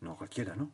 No 0.00 0.16
cualquiera, 0.16 0.56
¿no? 0.56 0.70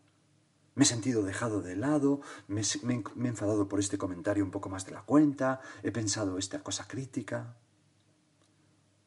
Me 0.74 0.84
he 0.84 0.86
sentido 0.86 1.24
dejado 1.24 1.60
de 1.60 1.74
lado, 1.74 2.20
me, 2.46 2.62
me, 2.82 2.94
he 2.94 3.28
enfadado 3.28 3.68
por 3.68 3.80
este 3.80 3.98
comentario 3.98 4.44
un 4.44 4.50
poco 4.50 4.68
más 4.68 4.86
de 4.86 4.92
la 4.92 5.02
cuenta, 5.02 5.60
he 5.82 5.90
pensado 5.90 6.38
esta 6.38 6.62
cosa 6.62 6.86
crítica. 6.86 7.56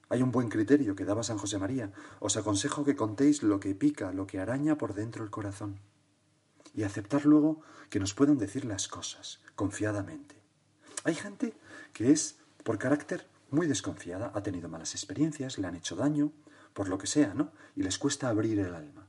Hay 0.09 0.21
un 0.21 0.31
buen 0.31 0.49
criterio 0.49 0.95
que 0.95 1.05
daba 1.05 1.23
San 1.23 1.37
José 1.37 1.57
María. 1.57 1.93
Os 2.19 2.35
aconsejo 2.35 2.83
que 2.83 2.97
contéis 2.97 3.43
lo 3.43 3.61
que 3.61 3.73
pica, 3.73 4.11
lo 4.11 4.27
que 4.27 4.39
araña 4.39 4.77
por 4.77 4.93
dentro 4.93 5.23
el 5.23 5.29
corazón 5.29 5.79
y 6.73 6.83
aceptar 6.83 7.25
luego 7.25 7.61
que 7.89 7.99
nos 7.99 8.13
puedan 8.13 8.37
decir 8.37 8.65
las 8.65 8.87
cosas 8.87 9.41
confiadamente. 9.55 10.35
Hay 11.03 11.15
gente 11.15 11.53
que 11.93 12.11
es, 12.11 12.37
por 12.63 12.77
carácter, 12.77 13.27
muy 13.49 13.67
desconfiada, 13.67 14.31
ha 14.33 14.43
tenido 14.43 14.69
malas 14.69 14.93
experiencias, 14.93 15.57
le 15.57 15.67
han 15.67 15.75
hecho 15.75 15.95
daño, 15.95 16.31
por 16.73 16.87
lo 16.87 16.97
que 16.97 17.07
sea, 17.07 17.33
¿no? 17.33 17.51
Y 17.75 17.83
les 17.83 17.97
cuesta 17.97 18.29
abrir 18.29 18.59
el 18.59 18.73
alma. 18.73 19.07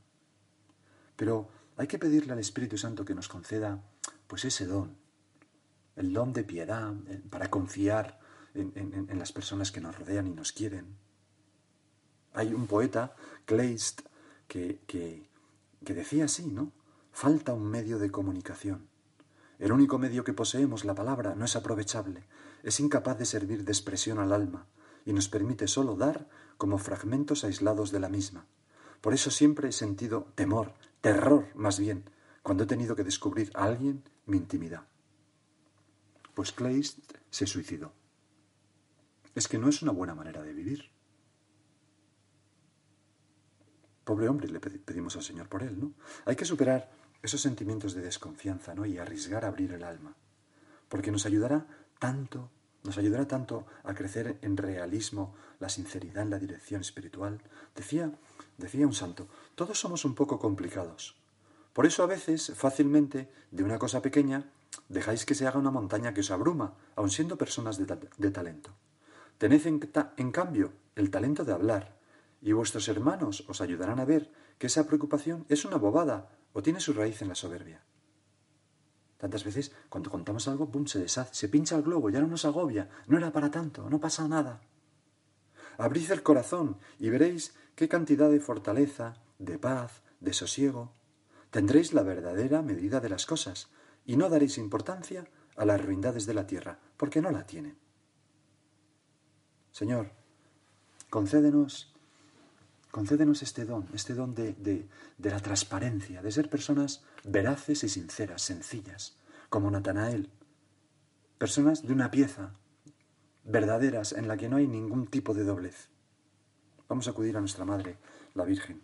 Pero 1.15 1.49
hay 1.77 1.87
que 1.87 1.99
pedirle 1.99 2.33
al 2.33 2.39
Espíritu 2.39 2.77
Santo 2.77 3.05
que 3.05 3.15
nos 3.15 3.29
conceda, 3.29 3.81
pues 4.27 4.43
ese 4.45 4.65
don, 4.65 4.97
el 5.95 6.11
don 6.11 6.33
de 6.33 6.43
piedad, 6.43 6.93
para 7.29 7.49
confiar 7.49 8.19
en, 8.53 9.17
las 9.17 9.31
personas 9.31 9.71
que 9.71 9.81
nos 9.81 9.97
rodean 9.97 10.27
y 10.27 10.33
nos 10.33 10.51
quieren. 10.51 10.97
Hay 12.33 12.53
un 12.53 12.67
poeta, 12.67 13.15
Kleist, 13.45 14.01
que, 14.47 14.79
que, 14.87 15.29
que 15.85 15.93
decía 15.93 16.25
así, 16.25 16.47
¿no? 16.47 16.71
Falta 17.13 17.53
un 17.53 17.69
medio 17.69 17.99
de 17.99 18.11
comunicación. 18.11 18.87
El 19.59 19.71
único 19.71 19.99
medio 19.99 20.23
que 20.23 20.33
poseemos, 20.33 20.83
la 20.83 20.95
palabra, 20.95 21.35
no 21.35 21.45
es 21.45 21.55
aprovechable, 21.55 22.25
es 22.63 22.79
incapaz 22.79 23.19
de 23.19 23.25
servir 23.25 23.63
de 23.63 23.71
expresión 23.71 24.17
al 24.17 24.33
alma, 24.33 24.65
y 25.05 25.13
nos 25.13 25.29
permite 25.29 25.67
sólo 25.67 25.95
dar 25.95 26.27
como 26.57 26.79
fragmentos 26.79 27.43
aislados 27.43 27.91
de 27.91 27.99
la 27.99 28.09
misma. 28.09 28.45
Por 28.99 29.13
eso 29.13 29.29
siempre 29.29 29.69
he 29.69 29.71
sentido 29.71 30.27
temor, 30.33 30.73
terror 31.01 31.47
más 31.53 31.79
bien, 31.79 32.03
cuando 32.41 32.63
he 32.63 32.67
tenido 32.67 32.95
que 32.95 33.03
descubrir 33.03 33.51
a 33.53 33.65
alguien 33.65 34.03
mi 34.25 34.37
intimidad. 34.37 34.87
Pues 36.33 36.51
Kleist 36.51 36.99
se 37.29 37.45
suicidó. 37.45 37.93
Es 39.35 39.47
que 39.47 39.59
no 39.59 39.69
es 39.69 39.83
una 39.83 39.91
buena 39.91 40.15
manera 40.15 40.41
de 40.41 40.51
vivir. 40.51 40.89
Pobre 44.03 44.27
hombre, 44.27 44.49
le 44.49 44.59
pedimos 44.59 45.15
al 45.15 45.23
Señor 45.23 45.47
por 45.47 45.63
él, 45.63 45.79
¿no? 45.79 45.93
Hay 46.25 46.35
que 46.35 46.43
superar 46.43 47.02
esos 47.23 47.41
sentimientos 47.41 47.93
de 47.95 48.01
desconfianza, 48.01 48.75
¿no? 48.75 48.85
Y 48.85 48.97
arriesgar 48.97 49.45
a 49.45 49.47
abrir 49.47 49.71
el 49.71 49.83
alma. 49.83 50.13
Porque 50.89 51.11
nos 51.11 51.25
ayudará 51.25 51.65
tanto, 51.97 52.51
nos 52.83 52.97
ayudará 52.97 53.27
tanto 53.27 53.65
a 53.83 53.95
crecer 53.95 54.37
en 54.41 54.57
realismo, 54.57 55.33
la 55.59 55.69
sinceridad 55.69 56.23
en 56.23 56.29
la 56.29 56.37
dirección 56.37 56.81
espiritual. 56.81 57.41
Decía, 57.75 58.11
decía 58.57 58.85
un 58.85 58.93
santo, 58.93 59.27
todos 59.55 59.79
somos 59.79 60.03
un 60.03 60.15
poco 60.15 60.37
complicados. 60.37 61.15
Por 61.71 61.85
eso 61.85 62.03
a 62.03 62.07
veces, 62.07 62.51
fácilmente, 62.55 63.31
de 63.51 63.63
una 63.63 63.79
cosa 63.79 64.01
pequeña, 64.01 64.51
dejáis 64.89 65.25
que 65.25 65.33
se 65.33 65.47
haga 65.47 65.59
una 65.59 65.71
montaña 65.71 66.13
que 66.13 66.21
os 66.21 66.29
abruma, 66.29 66.75
aun 66.95 67.09
siendo 67.09 67.37
personas 67.37 67.77
de, 67.77 67.87
de 68.17 68.31
talento. 68.31 68.71
Tened 69.37 69.65
en, 69.65 69.79
en 70.17 70.31
cambio 70.31 70.73
el 70.95 71.09
talento 71.09 71.45
de 71.45 71.53
hablar, 71.53 71.97
y 72.41 72.51
vuestros 72.51 72.89
hermanos 72.89 73.45
os 73.47 73.61
ayudarán 73.61 74.01
a 74.01 74.05
ver 74.05 74.29
que 74.59 74.67
esa 74.67 74.85
preocupación 74.85 75.45
es 75.47 75.63
una 75.63 75.77
bobada 75.77 76.29
o 76.53 76.61
tiene 76.61 76.79
su 76.79 76.93
raíz 76.93 77.21
en 77.21 77.29
la 77.29 77.35
soberbia. 77.35 77.83
Tantas 79.17 79.43
veces, 79.43 79.71
cuando 79.89 80.09
contamos 80.09 80.47
algo, 80.47 80.69
¡pum!, 80.69 80.85
se 80.85 80.99
deshace, 80.99 81.33
se 81.33 81.49
pincha 81.49 81.75
el 81.75 81.83
globo, 81.83 82.09
ya 82.09 82.19
no 82.19 82.27
nos 82.27 82.45
agobia, 82.45 82.89
no 83.07 83.17
era 83.17 83.31
para 83.31 83.51
tanto, 83.51 83.89
no 83.89 83.99
pasa 83.99 84.27
nada. 84.27 84.61
Abrid 85.77 86.11
el 86.11 86.23
corazón 86.23 86.77
y 86.99 87.09
veréis 87.09 87.55
qué 87.75 87.87
cantidad 87.87 88.29
de 88.29 88.39
fortaleza, 88.39 89.15
de 89.39 89.57
paz, 89.57 90.03
de 90.19 90.33
sosiego. 90.33 90.93
Tendréis 91.51 91.93
la 91.93 92.03
verdadera 92.03 92.61
medida 92.61 92.99
de 92.99 93.09
las 93.09 93.25
cosas 93.25 93.69
y 94.05 94.17
no 94.17 94.29
daréis 94.29 94.57
importancia 94.57 95.25
a 95.55 95.65
las 95.65 95.83
ruindades 95.83 96.25
de 96.25 96.33
la 96.33 96.47
tierra, 96.47 96.79
porque 96.97 97.21
no 97.21 97.31
la 97.31 97.45
tienen. 97.45 97.77
Señor, 99.71 100.11
concédenos 101.09 101.92
Concédenos 102.93 103.41
este 103.41 103.65
don, 103.65 103.87
este 103.95 104.13
don 104.13 104.35
de, 104.35 104.53
de, 104.53 104.87
la 105.31 105.39
transparencia, 105.39 106.21
de 106.21 106.31
ser 106.31 106.47
personas 106.47 107.03
veraces 107.23 107.83
y 107.83 107.89
sinceras, 107.89 108.43
sencillas, 108.43 109.17
como 109.49 109.71
Natanael. 109.71 110.29
Personas 111.39 111.81
de 111.81 111.91
una 111.91 112.11
pieza, 112.11 112.53
verdaderas, 113.45 114.13
en 114.13 114.27
la 114.27 114.37
que 114.37 114.47
no 114.47 114.57
hay 114.57 114.67
ningún 114.67 115.07
tipo 115.07 115.33
de 115.33 115.43
doblez. 115.43 115.89
Vamos 116.87 117.07
a 117.07 117.11
acudir 117.11 117.35
a 117.35 117.39
nuestra 117.39 117.65
Madre, 117.65 117.97
la 118.35 118.45
Virgen. 118.45 118.83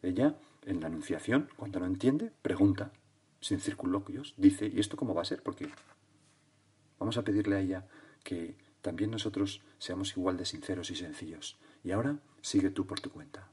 Ella, 0.00 0.36
en 0.64 0.80
la 0.80 0.86
Anunciación, 0.86 1.48
cuando 1.56 1.80
no 1.80 1.86
entiende, 1.86 2.30
pregunta, 2.42 2.92
sin 3.40 3.58
circunloquios, 3.58 4.34
dice, 4.36 4.70
¿y 4.72 4.78
esto 4.78 4.96
cómo 4.96 5.12
va 5.12 5.22
a 5.22 5.24
ser? 5.24 5.42
Porque 5.42 5.68
vamos 7.00 7.16
a 7.16 7.24
pedirle 7.24 7.56
a 7.56 7.60
ella 7.60 7.88
que 8.22 8.56
también 8.80 9.10
nosotros 9.10 9.60
seamos 9.78 10.16
igual 10.16 10.36
de 10.36 10.44
sinceros 10.44 10.92
y 10.92 10.94
sencillos. 10.94 11.58
Y 11.82 11.92
ahora 11.92 12.18
sigue 12.42 12.70
tú 12.70 12.86
por 12.86 13.00
tu 13.00 13.10
cuenta. 13.10 13.48